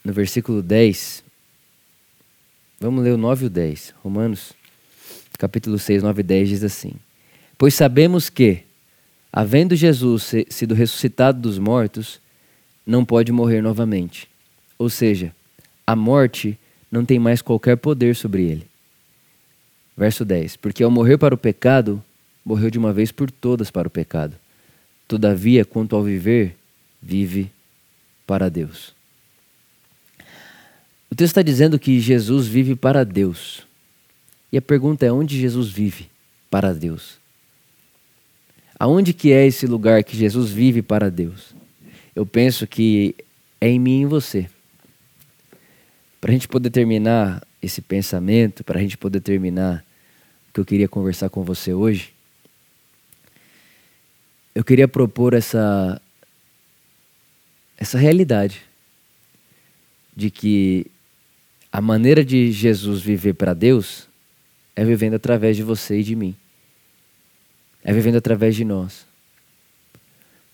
no 0.02 0.14
versículo 0.14 0.62
10. 0.62 1.22
Vamos 2.80 3.04
ler 3.04 3.12
o 3.12 3.18
9 3.18 3.44
e 3.44 3.46
o 3.48 3.50
10. 3.50 3.94
Romanos, 4.02 4.54
capítulo 5.36 5.78
6, 5.78 6.02
9 6.02 6.20
e 6.20 6.22
10 6.22 6.48
diz 6.48 6.64
assim: 6.64 6.94
Pois 7.58 7.74
sabemos 7.74 8.30
que, 8.30 8.64
havendo 9.30 9.76
Jesus 9.76 10.32
sido 10.48 10.74
ressuscitado 10.74 11.38
dos 11.38 11.58
mortos, 11.58 12.18
não 12.86 13.04
pode 13.04 13.30
morrer 13.30 13.60
novamente. 13.60 14.26
Ou 14.78 14.88
seja, 14.88 15.34
a 15.86 15.94
morte 15.94 16.58
não 16.90 17.04
tem 17.04 17.18
mais 17.18 17.42
qualquer 17.42 17.76
poder 17.76 18.16
sobre 18.16 18.42
ele. 18.44 18.66
Verso 19.96 20.24
10: 20.24 20.56
Porque 20.56 20.82
ao 20.82 20.90
morrer 20.90 21.18
para 21.18 21.34
o 21.34 21.38
pecado, 21.38 22.02
morreu 22.44 22.70
de 22.70 22.78
uma 22.78 22.92
vez 22.92 23.12
por 23.12 23.30
todas 23.30 23.70
para 23.70 23.88
o 23.88 23.90
pecado. 23.90 24.36
Todavia, 25.06 25.64
quanto 25.64 25.96
ao 25.96 26.02
viver, 26.02 26.54
vive 27.00 27.50
para 28.26 28.48
Deus. 28.48 28.94
O 31.10 31.14
texto 31.14 31.32
está 31.32 31.42
dizendo 31.42 31.78
que 31.78 31.98
Jesus 32.00 32.46
vive 32.46 32.76
para 32.76 33.04
Deus. 33.04 33.66
E 34.52 34.58
a 34.58 34.62
pergunta 34.62 35.04
é: 35.04 35.12
onde 35.12 35.38
Jesus 35.38 35.68
vive 35.68 36.08
para 36.50 36.72
Deus? 36.72 37.18
Aonde 38.78 39.12
que 39.12 39.32
é 39.32 39.46
esse 39.46 39.66
lugar 39.66 40.04
que 40.04 40.16
Jesus 40.16 40.50
vive 40.50 40.82
para 40.82 41.10
Deus? 41.10 41.54
Eu 42.14 42.24
penso 42.24 42.66
que 42.66 43.14
é 43.60 43.68
em 43.68 43.78
mim 43.78 43.98
e 43.98 44.02
em 44.02 44.06
você. 44.06 44.48
Para 46.20 46.30
a 46.30 46.32
gente 46.32 46.48
poder 46.48 46.70
terminar 46.70 47.46
esse 47.62 47.80
pensamento, 47.80 48.64
para 48.64 48.78
a 48.78 48.82
gente 48.82 48.96
poder 48.96 49.20
terminar 49.20 49.84
o 50.48 50.52
que 50.52 50.60
eu 50.60 50.64
queria 50.64 50.88
conversar 50.88 51.28
com 51.28 51.42
você 51.42 51.72
hoje, 51.72 52.12
eu 54.54 54.64
queria 54.64 54.88
propor 54.88 55.34
essa 55.34 56.00
essa 57.76 57.96
realidade 57.96 58.62
de 60.16 60.30
que 60.30 60.86
a 61.70 61.80
maneira 61.80 62.24
de 62.24 62.50
Jesus 62.50 63.00
viver 63.00 63.34
para 63.34 63.54
Deus 63.54 64.08
é 64.74 64.84
vivendo 64.84 65.14
através 65.14 65.56
de 65.56 65.62
você 65.62 66.00
e 66.00 66.02
de 66.02 66.16
mim 66.16 66.36
é 67.88 67.92
vivendo 67.92 68.16
através 68.16 68.54
de 68.54 68.64
nós. 68.64 69.06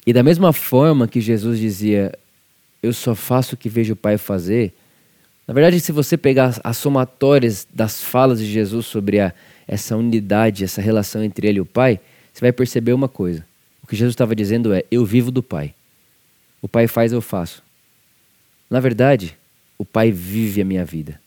E 0.06 0.12
da 0.12 0.22
mesma 0.22 0.52
forma 0.52 1.08
que 1.08 1.20
Jesus 1.20 1.58
dizia, 1.58 2.16
eu 2.80 2.92
só 2.92 3.14
faço 3.14 3.54
o 3.54 3.58
que 3.58 3.68
vejo 3.68 3.94
o 3.94 3.96
Pai 3.96 4.18
fazer, 4.18 4.72
na 5.46 5.54
verdade, 5.54 5.80
se 5.80 5.92
você 5.92 6.16
pegar 6.16 6.58
as 6.62 6.76
somatórias 6.76 7.66
das 7.72 8.02
falas 8.02 8.38
de 8.38 8.46
Jesus 8.46 8.86
sobre 8.86 9.20
a, 9.20 9.32
essa 9.66 9.96
unidade, 9.96 10.64
essa 10.64 10.80
relação 10.80 11.22
entre 11.22 11.46
ele 11.46 11.58
e 11.58 11.60
o 11.60 11.66
Pai, 11.66 12.00
você 12.32 12.40
vai 12.40 12.52
perceber 12.52 12.92
uma 12.92 13.08
coisa. 13.08 13.44
O 13.82 13.86
que 13.86 13.96
Jesus 13.96 14.12
estava 14.12 14.34
dizendo 14.34 14.72
é: 14.72 14.84
eu 14.90 15.04
vivo 15.04 15.30
do 15.30 15.42
Pai. 15.42 15.74
O 16.62 16.68
Pai 16.68 16.88
faz, 16.88 17.12
eu 17.12 17.20
faço. 17.20 17.62
Na 18.70 18.80
verdade, 18.80 19.36
o 19.76 19.84
Pai 19.84 20.10
vive 20.10 20.62
a 20.62 20.64
minha 20.64 20.84
vida. 20.84 21.20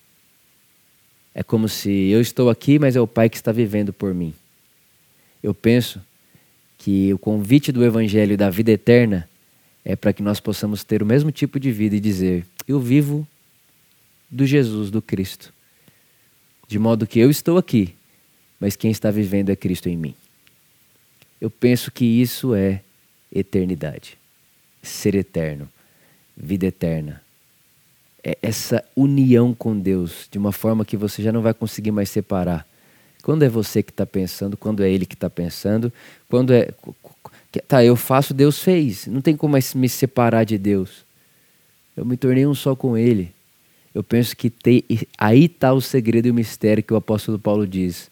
É 1.34 1.44
como 1.44 1.70
se 1.70 1.92
eu 2.10 2.20
estou 2.20 2.50
aqui, 2.50 2.80
mas 2.80 2.96
é 2.96 3.02
o 3.02 3.08
Pai 3.08 3.30
que 3.30 3.38
está 3.38 3.52
vivendo 3.52 3.94
por 3.94 4.14
mim 4.14 4.34
eu 5.42 5.54
penso 5.54 6.02
que 6.78 7.14
o 7.14 7.18
convite 7.18 7.72
do 7.72 7.84
Evangelho 7.84 8.38
da 8.38 8.50
vida 8.50 8.72
eterna 8.72 9.28
é 9.84 9.96
para 9.96 10.12
que 10.14 10.22
nós 10.22 10.40
possamos 10.40 10.84
ter 10.84 11.02
o 11.02 11.06
mesmo 11.06 11.32
tipo 11.32 11.60
de 11.60 11.72
vida 11.72 11.96
e 11.96 12.00
dizer: 12.00 12.46
Eu 12.68 12.80
vivo 12.80 13.26
do 14.30 14.46
Jesus, 14.46 14.92
do 14.92 15.02
Cristo. 15.02 15.54
De 16.68 16.78
modo 16.78 17.08
que 17.08 17.20
eu 17.20 17.30
estou 17.30 17.58
aqui, 17.58 17.96
mas 18.60 18.76
quem 18.76 18.92
está 18.92 19.10
vivendo 19.10 19.50
é 19.50 19.56
Cristo 19.56 19.88
em 19.88 19.96
mim. 19.96 20.16
Eu 21.40 21.50
penso 21.50 21.92
que 21.92 22.04
isso 22.04 22.54
é 22.54 22.82
eternidade, 23.32 24.18
ser 24.82 25.16
eterno, 25.16 25.70
vida 26.36 26.66
eterna. 26.66 27.22
É 28.24 28.38
essa 28.42 28.84
união 28.96 29.54
com 29.54 29.78
Deus 29.78 30.28
de 30.30 30.38
uma 30.38 30.52
forma 30.52 30.84
que 30.84 30.98
você 30.98 31.22
já 31.22 31.32
não 31.32 31.42
vai 31.42 31.54
conseguir 31.54 31.92
mais 31.92 32.10
separar. 32.10 32.68
Quando 33.22 33.44
é 33.44 33.50
você 33.50 33.84
que 33.84 33.92
está 33.92 34.06
pensando, 34.06 34.58
quando 34.58 34.84
é 34.84 34.90
Ele 34.90 35.06
que 35.06 35.14
está 35.14 35.30
pensando, 35.30 35.92
quando 36.28 36.54
é. 36.54 36.70
Tá, 37.68 37.84
eu 37.84 37.96
faço, 37.96 38.34
Deus 38.34 38.60
fez. 38.60 39.08
Não 39.08 39.22
tem 39.22 39.36
como 39.36 39.54
mais 39.54 39.74
me 39.74 39.88
separar 39.88 40.44
de 40.44 40.58
Deus. 40.58 41.06
Eu 41.96 42.06
me 42.06 42.18
tornei 42.18 42.46
um 42.46 42.56
só 42.56 42.76
com 42.76 42.98
Ele. 42.98 43.34
Eu 43.98 44.04
penso 44.04 44.38
que 44.38 44.48
tem, 44.48 44.84
aí 45.18 45.46
está 45.46 45.74
o 45.74 45.82
segredo 45.82 46.28
e 46.28 46.30
o 46.30 46.34
mistério 46.34 46.84
que 46.84 46.94
o 46.94 46.98
apóstolo 46.98 47.40
Paulo 47.40 47.66
diz. 47.66 48.12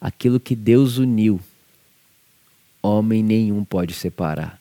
Aquilo 0.00 0.38
que 0.38 0.54
Deus 0.54 0.98
uniu, 0.98 1.40
homem 2.80 3.24
nenhum 3.24 3.64
pode 3.64 3.92
separar. 3.92 4.60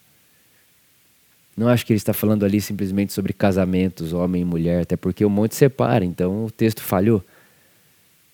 Não 1.56 1.68
acho 1.68 1.86
que 1.86 1.94
ele 1.94 2.00
está 2.00 2.14
falando 2.14 2.44
ali 2.44 2.60
simplesmente 2.60 3.14
sobre 3.14 3.32
casamentos, 3.32 4.12
homem 4.12 4.42
e 4.42 4.46
mulher, 4.46 4.82
até 4.82 4.96
porque 4.96 5.24
o 5.24 5.28
um 5.28 5.30
monte 5.30 5.54
separa, 5.54 6.04
então 6.04 6.46
o 6.46 6.50
texto 6.50 6.82
falhou. 6.82 7.24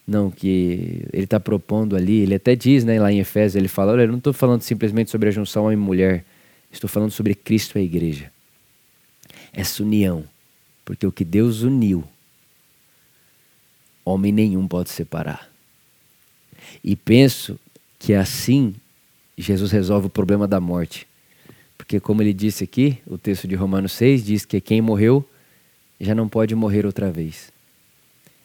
Não, 0.08 0.32
que 0.32 1.06
ele 1.12 1.26
está 1.26 1.38
propondo 1.38 1.98
ali, 1.98 2.22
ele 2.22 2.36
até 2.36 2.56
diz 2.56 2.86
né, 2.86 2.98
lá 2.98 3.12
em 3.12 3.20
Efésios, 3.20 3.58
ele 3.58 3.68
fala: 3.68 3.92
olha, 3.92 4.04
eu 4.04 4.08
não 4.08 4.20
estou 4.20 4.32
falando 4.32 4.62
simplesmente 4.62 5.12
sobre 5.12 5.28
a 5.28 5.34
junção 5.34 5.66
homem 5.66 5.78
e 5.78 5.82
mulher, 5.82 6.24
estou 6.72 6.90
falando 6.90 7.12
sobre 7.12 7.36
Cristo 7.36 7.78
e 7.78 7.82
a 7.82 7.84
igreja. 7.84 8.32
Essa 9.52 9.84
união, 9.84 10.24
porque 10.86 11.06
o 11.06 11.12
que 11.12 11.26
Deus 11.26 11.62
uniu, 11.62 12.06
homem 14.12 14.32
nenhum 14.32 14.68
pode 14.68 14.90
separar. 14.90 15.50
E 16.84 16.96
penso 16.96 17.60
que 18.00 18.14
assim 18.14 18.76
Jesus 19.38 19.72
resolve 19.72 20.08
o 20.08 20.10
problema 20.10 20.48
da 20.48 20.60
morte. 20.60 21.08
Porque, 21.78 22.00
como 22.00 22.22
ele 22.22 22.34
disse 22.34 22.64
aqui, 22.64 23.00
o 23.08 23.18
texto 23.18 23.48
de 23.48 23.56
Romanos 23.56 23.94
6 23.94 24.24
diz 24.24 24.46
que 24.46 24.62
quem 24.62 24.82
morreu 24.82 25.28
já 26.00 26.14
não 26.14 26.30
pode 26.30 26.54
morrer 26.56 26.86
outra 26.86 27.12
vez. 27.12 27.52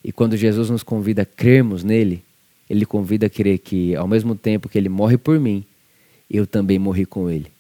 E 0.03 0.13
quando 0.13 0.37
Jesus 0.37 0.71
nos 0.71 0.83
convida 0.83 1.23
a 1.23 1.27
crermos 1.27 1.85
nele, 1.85 2.23
ele 2.69 2.87
convida 2.87 3.27
a 3.27 3.31
crer 3.31 3.59
que, 3.59 3.95
ao 3.95 4.09
mesmo 4.09 4.35
tempo 4.35 4.69
que 4.69 4.79
ele 4.79 4.89
morre 4.89 5.19
por 5.19 5.39
mim, 5.39 5.65
eu 6.31 6.47
também 6.47 6.79
morri 6.79 7.05
com 7.05 7.31
ele. 7.31 7.51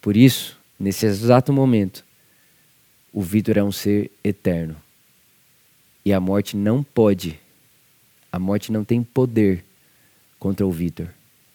Por 0.00 0.16
isso, 0.16 0.56
nesse 0.78 1.06
exato 1.06 1.52
momento, 1.52 2.04
o 3.12 3.22
Vitor 3.22 3.56
é 3.56 3.62
um 3.62 3.72
ser 3.72 4.10
eterno. 4.22 4.76
E 6.08 6.12
a 6.12 6.18
morte 6.18 6.56
não 6.56 6.82
pode, 6.82 7.38
a 8.32 8.38
morte 8.38 8.72
não 8.72 8.82
tem 8.82 9.02
poder 9.02 9.62
contra 10.38 10.66
o 10.66 10.72
Vitor 10.72 11.08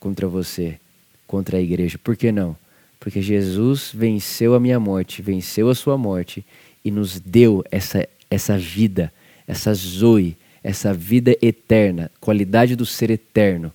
contra 0.04 0.28
você, 0.28 0.78
contra 1.26 1.58
a 1.58 1.62
igreja. 1.62 1.98
Por 1.98 2.18
que 2.18 2.30
não? 2.30 2.58
Porque 3.00 3.22
Jesus 3.22 3.90
venceu 3.94 4.54
a 4.54 4.60
minha 4.60 4.78
morte, 4.78 5.22
venceu 5.22 5.70
a 5.70 5.76
sua 5.76 5.98
morte 5.98 6.46
e 6.84 6.92
nos 6.92 7.22
deu 7.22 7.64
essa, 7.72 8.06
essa 8.30 8.58
vida, 8.58 9.14
essa 9.48 9.74
zoe, 9.74 10.36
essa 10.62 10.94
vida 10.94 11.38
eterna, 11.42 12.12
qualidade 12.20 12.76
do 12.76 12.86
ser 12.86 13.10
eterno, 13.12 13.74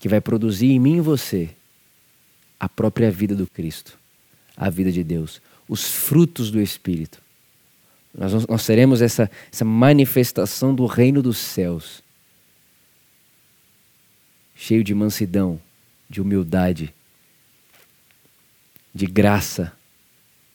que 0.00 0.08
vai 0.08 0.20
produzir 0.20 0.72
em 0.72 0.78
mim 0.78 0.96
e 0.96 1.02
você 1.02 1.50
a 2.58 2.70
própria 2.70 3.10
vida 3.10 3.36
do 3.36 3.46
Cristo, 3.46 3.98
a 4.56 4.70
vida 4.70 4.90
de 4.90 5.04
Deus, 5.04 5.42
os 5.68 5.86
frutos 5.86 6.50
do 6.50 6.58
Espírito. 6.58 7.27
Nós, 8.18 8.46
nós 8.46 8.68
essa, 9.00 9.30
essa 9.50 9.64
manifestação 9.64 10.74
do 10.74 10.84
reino 10.86 11.22
dos 11.22 11.38
céus 11.38 12.02
cheio 14.58 14.82
de 14.82 14.92
mansidão, 14.92 15.60
de 16.10 16.20
humildade, 16.20 16.92
de 18.92 19.06
graça, 19.06 19.72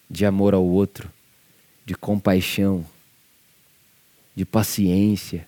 de 0.09 0.25
amor 0.25 0.53
ao 0.53 0.65
outro, 0.65 1.09
de 1.85 1.95
compaixão, 1.95 2.85
de 4.35 4.43
paciência, 4.43 5.47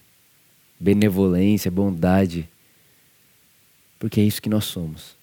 benevolência, 0.80 1.70
bondade. 1.70 2.48
Porque 4.00 4.22
é 4.22 4.24
isso 4.24 4.42
que 4.42 4.50
nós 4.50 4.64
somos. 4.64 5.18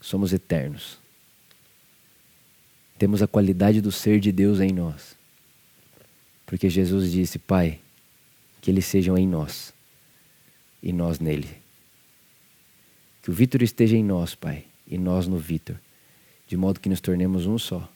Somos 0.00 0.32
eternos. 0.32 0.98
Temos 2.98 3.22
a 3.22 3.28
qualidade 3.28 3.80
do 3.80 3.92
ser 3.92 4.18
de 4.18 4.32
Deus 4.32 4.58
em 4.58 4.72
nós. 4.72 5.21
Porque 6.52 6.68
Jesus 6.68 7.10
disse: 7.10 7.38
Pai, 7.38 7.80
que 8.60 8.70
eles 8.70 8.84
sejam 8.84 9.16
em 9.16 9.26
nós 9.26 9.72
e 10.82 10.92
nós 10.92 11.18
nele. 11.18 11.48
Que 13.22 13.30
o 13.30 13.32
Vitor 13.32 13.62
esteja 13.62 13.96
em 13.96 14.04
nós, 14.04 14.34
Pai, 14.34 14.66
e 14.86 14.98
nós 14.98 15.26
no 15.26 15.38
Vitor, 15.38 15.80
de 16.46 16.54
modo 16.54 16.78
que 16.78 16.90
nos 16.90 17.00
tornemos 17.00 17.46
um 17.46 17.56
só. 17.56 17.90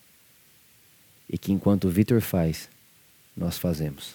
E 1.29 1.37
que 1.37 1.53
enquanto 1.53 1.85
o 1.85 1.90
Vitor 1.90 2.23
faz, 2.23 2.71
nós 3.37 3.59
fazemos. 3.59 4.14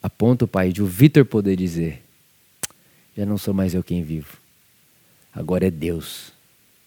A 0.00 0.08
ponto, 0.08 0.46
Pai, 0.46 0.70
de 0.70 0.84
o 0.84 0.86
Vitor 0.86 1.24
poder 1.24 1.56
dizer: 1.56 2.00
já 3.16 3.26
não 3.26 3.36
sou 3.36 3.52
mais 3.52 3.74
eu 3.74 3.82
quem 3.82 4.04
vivo, 4.04 4.38
agora 5.32 5.66
é 5.66 5.70
Deus, 5.70 6.32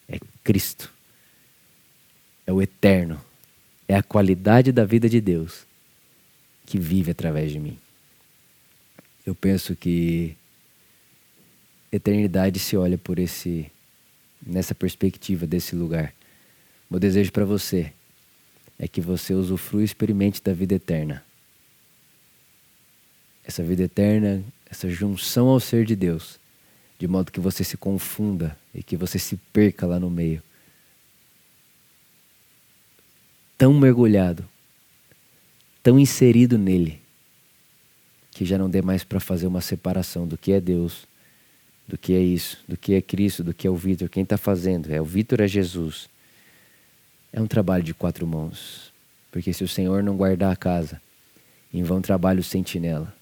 é 0.07 0.21
Cristo, 0.41 0.89
é 2.45 2.53
o 2.53 2.61
eterno, 2.61 3.26
é 3.87 3.95
a 3.95 4.03
qualidade 4.03 4.71
da 4.71 4.85
vida 4.85 5.07
de 5.07 5.21
Deus 5.21 5.65
que 6.65 6.77
vive 6.77 7.11
através 7.11 7.51
de 7.51 7.59
mim. 7.59 7.77
Eu 9.25 9.33
penso 9.33 9.75
que 9.75 10.35
eternidade 11.91 12.59
se 12.59 12.75
olha 12.75 12.97
por 12.97 13.17
esse 13.19 13.71
nessa 14.45 14.75
perspectiva 14.75 15.47
desse 15.47 15.75
lugar. 15.75 16.13
Meu 16.89 16.99
desejo 16.99 17.31
para 17.31 17.45
você 17.45 17.91
é 18.77 18.87
que 18.87 19.01
você 19.01 19.33
usufrua 19.33 19.81
e 19.81 19.85
experimente 19.85 20.41
da 20.41 20.53
vida 20.53 20.75
eterna. 20.75 21.23
Essa 23.43 23.63
vida 23.63 23.83
eterna, 23.83 24.43
essa 24.69 24.89
junção 24.89 25.47
ao 25.47 25.59
ser 25.59 25.85
de 25.85 25.95
Deus, 25.95 26.39
de 26.99 27.07
modo 27.07 27.31
que 27.31 27.39
você 27.39 27.63
se 27.63 27.77
confunda 27.77 28.57
e 28.73 28.83
que 28.83 28.97
você 28.97 29.17
se 29.17 29.37
perca 29.51 29.85
lá 29.87 29.99
no 29.99 30.09
meio. 30.09 30.43
Tão 33.57 33.73
mergulhado, 33.73 34.47
tão 35.81 35.99
inserido 35.99 36.57
nele, 36.57 37.01
que 38.31 38.45
já 38.45 38.57
não 38.57 38.69
dê 38.69 38.81
mais 38.81 39.03
para 39.03 39.19
fazer 39.19 39.47
uma 39.47 39.61
separação 39.61 40.27
do 40.27 40.37
que 40.37 40.51
é 40.51 40.61
Deus 40.61 41.07
do 41.87 41.97
que 41.97 42.13
é 42.13 42.19
isso, 42.19 42.59
do 42.67 42.75
que 42.75 42.93
é 42.93 43.01
Cristo, 43.01 43.43
do 43.43 43.53
que 43.53 43.65
é 43.65 43.69
o 43.69 43.75
Vitor. 43.75 44.09
Quem 44.09 44.23
está 44.23 44.37
fazendo? 44.37 44.91
É 44.91 44.99
o 44.99 45.05
Vitor, 45.05 45.39
é 45.39 45.47
Jesus. 45.47 46.09
É 47.31 47.41
um 47.41 47.47
trabalho 47.47 47.83
de 47.83 47.93
quatro 47.93 48.27
mãos. 48.27 48.91
Porque 49.31 49.53
se 49.53 49.63
o 49.63 49.67
Senhor 49.67 50.03
não 50.03 50.17
guardar 50.17 50.51
a 50.51 50.55
casa, 50.55 51.01
em 51.73 51.83
vão 51.83 52.01
trabalha 52.01 52.41
o 52.41 52.43
sentinela. 52.43 53.15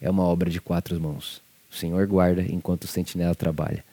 É 0.00 0.08
uma 0.08 0.22
obra 0.22 0.48
de 0.48 0.60
quatro 0.60 0.98
mãos. 1.00 1.42
O 1.70 1.74
Senhor 1.74 2.06
guarda 2.06 2.42
enquanto 2.42 2.84
o 2.84 2.88
sentinela 2.88 3.34
trabalha. 3.34 3.84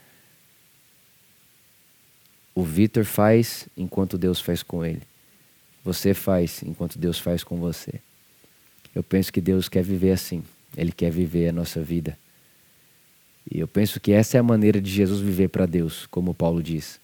O 2.53 2.63
Vitor 2.63 3.05
faz 3.05 3.67
enquanto 3.75 4.17
Deus 4.17 4.39
faz 4.39 4.61
com 4.61 4.85
ele. 4.85 5.01
Você 5.83 6.13
faz 6.13 6.61
enquanto 6.63 6.99
Deus 6.99 7.19
faz 7.19 7.43
com 7.43 7.57
você. 7.57 7.93
Eu 8.93 9.03
penso 9.03 9.31
que 9.31 9.41
Deus 9.41 9.69
quer 9.69 9.83
viver 9.83 10.11
assim. 10.11 10.43
Ele 10.75 10.91
quer 10.91 11.11
viver 11.11 11.49
a 11.49 11.53
nossa 11.53 11.81
vida 11.81 12.17
e 13.49 13.59
eu 13.59 13.67
penso 13.67 13.99
que 13.99 14.11
essa 14.11 14.37
é 14.37 14.39
a 14.39 14.43
maneira 14.43 14.79
de 14.79 14.91
Jesus 14.91 15.19
viver 15.19 15.47
para 15.49 15.65
Deus, 15.65 16.05
como 16.07 16.35
Paulo 16.35 16.61
diz. 16.61 16.99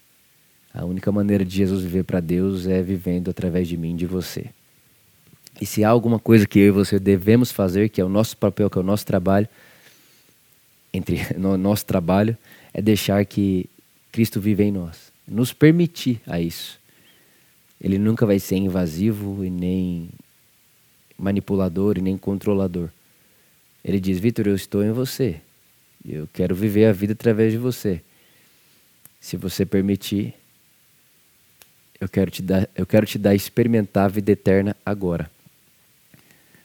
A 0.72 0.84
única 0.84 1.10
maneira 1.10 1.44
de 1.44 1.56
Jesus 1.56 1.82
viver 1.82 2.04
para 2.04 2.20
Deus 2.20 2.66
é 2.66 2.80
vivendo 2.82 3.30
através 3.30 3.66
de 3.66 3.76
mim, 3.76 3.96
de 3.96 4.06
você. 4.06 4.46
E 5.60 5.66
se 5.66 5.82
há 5.82 5.88
alguma 5.88 6.18
coisa 6.18 6.46
que 6.46 6.58
eu 6.60 6.66
e 6.66 6.70
você 6.70 7.00
devemos 7.00 7.50
fazer, 7.50 7.88
que 7.88 8.00
é 8.00 8.04
o 8.04 8.08
nosso 8.08 8.36
papel, 8.36 8.70
que 8.70 8.78
é 8.78 8.80
o 8.80 8.84
nosso 8.84 9.04
trabalho, 9.04 9.48
entre 10.92 11.20
no 11.36 11.56
nosso 11.56 11.84
trabalho, 11.84 12.36
é 12.72 12.80
deixar 12.80 13.24
que 13.24 13.68
Cristo 14.12 14.40
vive 14.40 14.62
em 14.62 14.70
nós, 14.70 15.10
nos 15.26 15.52
permitir 15.52 16.20
a 16.26 16.38
isso. 16.40 16.78
Ele 17.86 17.98
nunca 17.98 18.26
vai 18.26 18.40
ser 18.40 18.56
invasivo 18.56 19.44
e 19.44 19.48
nem 19.48 20.08
manipulador 21.16 21.96
e 21.96 22.00
nem 22.00 22.18
controlador. 22.18 22.88
Ele 23.84 24.00
diz: 24.00 24.18
Vitor, 24.18 24.48
eu 24.48 24.56
estou 24.56 24.82
em 24.82 24.90
você. 24.90 25.40
Eu 26.04 26.28
quero 26.32 26.52
viver 26.52 26.86
a 26.86 26.92
vida 26.92 27.12
através 27.12 27.52
de 27.52 27.58
você. 27.58 28.02
Se 29.20 29.36
você 29.36 29.64
permitir, 29.64 30.34
eu 32.00 32.08
quero 32.08 32.28
te 32.28 32.42
dar, 32.42 32.68
eu 32.74 32.84
quero 32.84 33.06
te 33.06 33.18
dar 33.18 33.36
experimentar 33.36 34.06
a 34.06 34.08
vida 34.08 34.32
eterna 34.32 34.76
agora. 34.84 35.30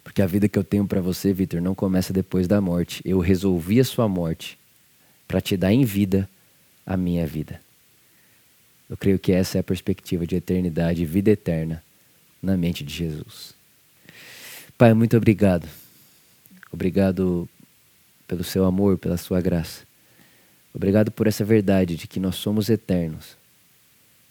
Porque 0.03 0.23
a 0.23 0.25
vida 0.25 0.49
que 0.49 0.57
eu 0.57 0.63
tenho 0.63 0.87
para 0.87 1.01
você, 1.01 1.31
Vitor, 1.31 1.61
não 1.61 1.75
começa 1.75 2.11
depois 2.11 2.47
da 2.47 2.59
morte. 2.59 2.99
Eu 3.05 3.19
resolvi 3.19 3.79
a 3.79 3.83
sua 3.83 4.07
morte 4.07 4.57
para 5.27 5.39
te 5.39 5.55
dar 5.55 5.71
em 5.71 5.85
vida 5.85 6.27
a 6.83 6.97
minha 6.97 7.27
vida. 7.27 7.61
Eu 8.91 8.97
creio 8.97 9.17
que 9.17 9.31
essa 9.31 9.57
é 9.57 9.61
a 9.61 9.63
perspectiva 9.63 10.27
de 10.27 10.35
eternidade, 10.35 11.05
vida 11.05 11.31
eterna 11.31 11.81
na 12.43 12.57
mente 12.57 12.83
de 12.83 12.93
Jesus. 12.93 13.53
Pai, 14.77 14.93
muito 14.93 15.15
obrigado. 15.15 15.65
Obrigado 16.69 17.47
pelo 18.27 18.43
seu 18.43 18.65
amor, 18.65 18.97
pela 18.97 19.15
sua 19.15 19.39
graça. 19.39 19.83
Obrigado 20.73 21.09
por 21.09 21.25
essa 21.25 21.45
verdade 21.45 21.95
de 21.95 22.05
que 22.05 22.19
nós 22.19 22.35
somos 22.35 22.69
eternos 22.69 23.37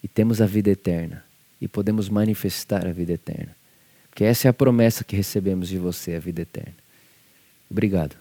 e 0.03 0.07
temos 0.07 0.39
a 0.39 0.45
vida 0.45 0.69
eterna 0.69 1.25
e 1.59 1.67
podemos 1.67 2.07
manifestar 2.07 2.85
a 2.85 2.91
vida 2.91 3.13
eterna. 3.13 3.55
Porque 4.11 4.23
essa 4.23 4.47
é 4.47 4.49
a 4.49 4.53
promessa 4.53 5.03
que 5.03 5.15
recebemos 5.15 5.69
de 5.69 5.79
você, 5.79 6.13
a 6.13 6.19
vida 6.19 6.43
eterna. 6.43 6.75
Obrigado. 7.67 8.15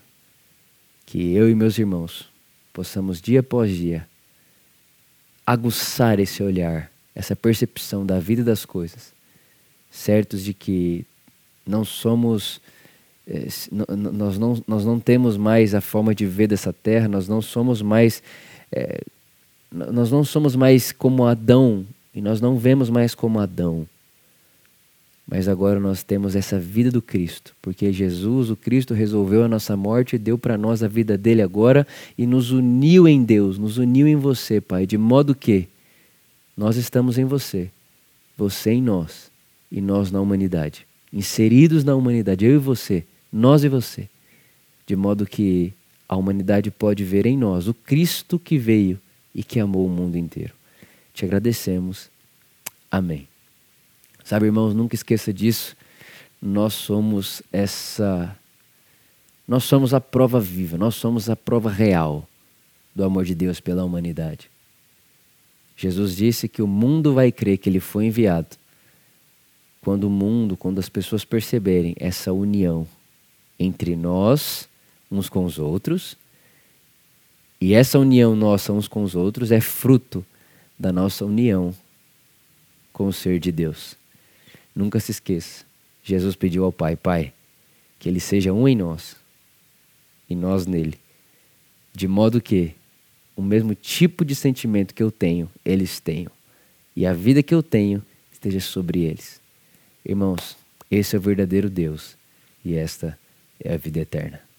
Que 1.05 1.35
eu 1.35 1.51
e 1.51 1.55
meus 1.55 1.77
irmãos 1.77 2.31
possamos 2.73 3.21
dia 3.21 3.41
após 3.41 3.71
dia 3.71 4.09
aguçar 5.53 6.21
esse 6.21 6.43
olhar, 6.43 6.91
essa 7.15 7.35
percepção 7.35 8.07
da 8.07 8.21
vida 8.21 8.43
e 8.43 8.45
das 8.45 8.65
coisas, 8.65 9.13
certos 9.91 10.45
de 10.45 10.55
que 10.55 11.05
não 11.67 11.85
somos 11.85 12.61
é, 13.27 13.47
nós 13.71 14.39
não, 14.39 14.63
nós 14.67 14.85
não 14.85 14.99
temos 14.99 15.37
mais 15.37 15.75
a 15.75 15.81
forma 15.81 16.15
de 16.15 16.25
ver 16.25 16.47
dessa 16.47 16.73
terra, 16.73 17.09
nós 17.09 17.29
não 17.29 17.43
somos 17.43 17.83
mais 17.83 18.23
é, 18.71 19.01
nós 19.73 20.11
não 20.11 20.25
somos 20.25 20.55
mais 20.55 20.93
como 20.93 21.27
Adão 21.27 21.85
e 22.15 22.21
nós 22.21 22.41
não 22.41 22.57
vemos 22.57 22.91
mais 22.91 23.15
como 23.15 23.39
Adão. 23.39 23.87
Mas 25.31 25.47
agora 25.47 25.79
nós 25.79 26.03
temos 26.03 26.35
essa 26.35 26.59
vida 26.59 26.91
do 26.91 27.01
Cristo, 27.01 27.55
porque 27.63 27.93
Jesus, 27.93 28.51
o 28.51 28.57
Cristo, 28.57 28.93
resolveu 28.93 29.45
a 29.45 29.49
nossa 29.49 29.77
morte 29.77 30.19
deu 30.19 30.37
para 30.37 30.59
nós 30.59 30.83
a 30.83 30.89
vida 30.89 31.17
dele 31.17 31.41
agora 31.41 31.87
e 32.19 32.27
nos 32.27 32.51
uniu 32.51 33.07
em 33.07 33.23
Deus, 33.23 33.57
nos 33.57 33.79
uniu 33.79 34.09
em 34.09 34.17
você, 34.17 34.61
Pai, 34.61 34.87
de 34.87 34.99
modo 34.99 35.33
que 35.33 35.69
nós 36.57 36.77
estamos 36.77 37.17
em 37.17 37.25
você, 37.25 37.71
você 38.37 38.73
em 38.73 38.83
nós 38.83 39.31
e 39.71 39.81
nós 39.81 40.11
na 40.11 40.21
humanidade, 40.21 40.85
inseridos 41.13 41.85
na 41.85 41.95
humanidade, 41.95 42.45
eu 42.45 42.57
e 42.57 42.59
você, 42.59 43.05
nós 43.33 43.63
e 43.63 43.69
você, 43.69 44.09
de 44.85 44.97
modo 44.97 45.25
que 45.25 45.73
a 46.09 46.17
humanidade 46.17 46.73
pode 46.73 47.05
ver 47.05 47.25
em 47.25 47.39
nós 47.39 47.69
o 47.69 47.73
Cristo 47.73 48.37
que 48.37 48.59
veio 48.59 48.99
e 49.33 49.45
que 49.45 49.61
amou 49.61 49.87
o 49.87 49.89
mundo 49.89 50.19
inteiro. 50.19 50.53
Te 51.15 51.25
agradecemos. 51.25 52.11
Amém. 52.91 53.29
Sabe, 54.31 54.47
irmãos, 54.47 54.73
nunca 54.75 54.95
esqueça 54.95 55.33
disso. 55.33 55.77
Nós 56.41 56.73
somos 56.73 57.43
essa. 57.53 58.37
Nós 59.49 59.65
somos 59.65 59.93
a 59.93 60.01
prova 60.01 60.39
viva, 60.39 60.79
nós 60.79 60.95
somos 60.95 61.29
a 61.29 61.35
prova 61.35 61.69
real 61.69 62.29
do 62.95 63.03
amor 63.03 63.25
de 63.25 63.35
Deus 63.35 63.59
pela 63.59 63.83
humanidade. 63.83 64.49
Jesus 65.77 66.15
disse 66.15 66.49
que 66.49 66.63
o 66.63 66.69
mundo 66.69 67.13
vai 67.13 67.33
crer 67.33 67.59
que 67.59 67.69
ele 67.69 67.81
foi 67.81 68.07
enviado 68.07 68.57
quando 69.81 70.05
o 70.05 70.11
mundo, 70.11 70.57
quando 70.57 70.79
as 70.79 70.89
pessoas 70.89 71.25
perceberem 71.25 71.97
essa 71.99 72.33
união 72.33 72.87
entre 73.59 73.97
nós, 73.97 74.69
uns 75.11 75.29
com 75.29 75.45
os 75.45 75.59
outros, 75.59 76.17
e 77.61 77.75
essa 77.75 77.99
união 77.99 78.37
nossa 78.37 78.73
uns 78.73 78.87
com 78.87 79.03
os 79.03 79.17
outros 79.17 79.51
é 79.51 79.61
fruto 79.61 80.25
da 80.79 80.93
nossa 80.93 81.25
união 81.25 81.75
com 82.93 83.09
o 83.09 83.13
ser 83.13 83.41
de 83.41 83.51
Deus. 83.51 83.99
Nunca 84.75 85.01
se 85.01 85.11
esqueça. 85.11 85.65
Jesus 86.03 86.35
pediu 86.35 86.65
ao 86.65 86.73
Pai, 86.73 86.97
Pai, 86.97 87.33
que 87.99 88.09
Ele 88.09 88.21
seja 88.21 88.53
um 88.53 88.67
em 88.67 88.77
nós 88.77 89.17
e 90.29 90.35
nós 90.35 90.67
nele, 90.67 90.99
de 91.93 92.07
modo 92.07 92.41
que 92.41 92.73
o 93.37 93.43
mesmo 93.43 93.75
tipo 93.75 94.25
de 94.25 94.35
sentimento 94.35 94.95
que 94.95 95.03
eu 95.03 95.11
tenho, 95.11 95.51
eles 95.65 95.99
tenham, 95.99 96.31
e 96.95 97.05
a 97.05 97.13
vida 97.13 97.43
que 97.43 97.55
eu 97.55 97.63
tenho 97.63 98.05
esteja 98.33 98.61
sobre 98.61 99.01
eles. 99.01 99.41
Irmãos, 100.05 100.57
esse 100.91 101.17
é 101.17 101.19
o 101.19 101.23
verdadeiro 101.23 101.69
Deus 101.69 102.17
e 102.65 102.75
esta 102.75 103.19
é 103.63 103.75
a 103.75 103.77
vida 103.77 104.01
eterna. 104.01 104.50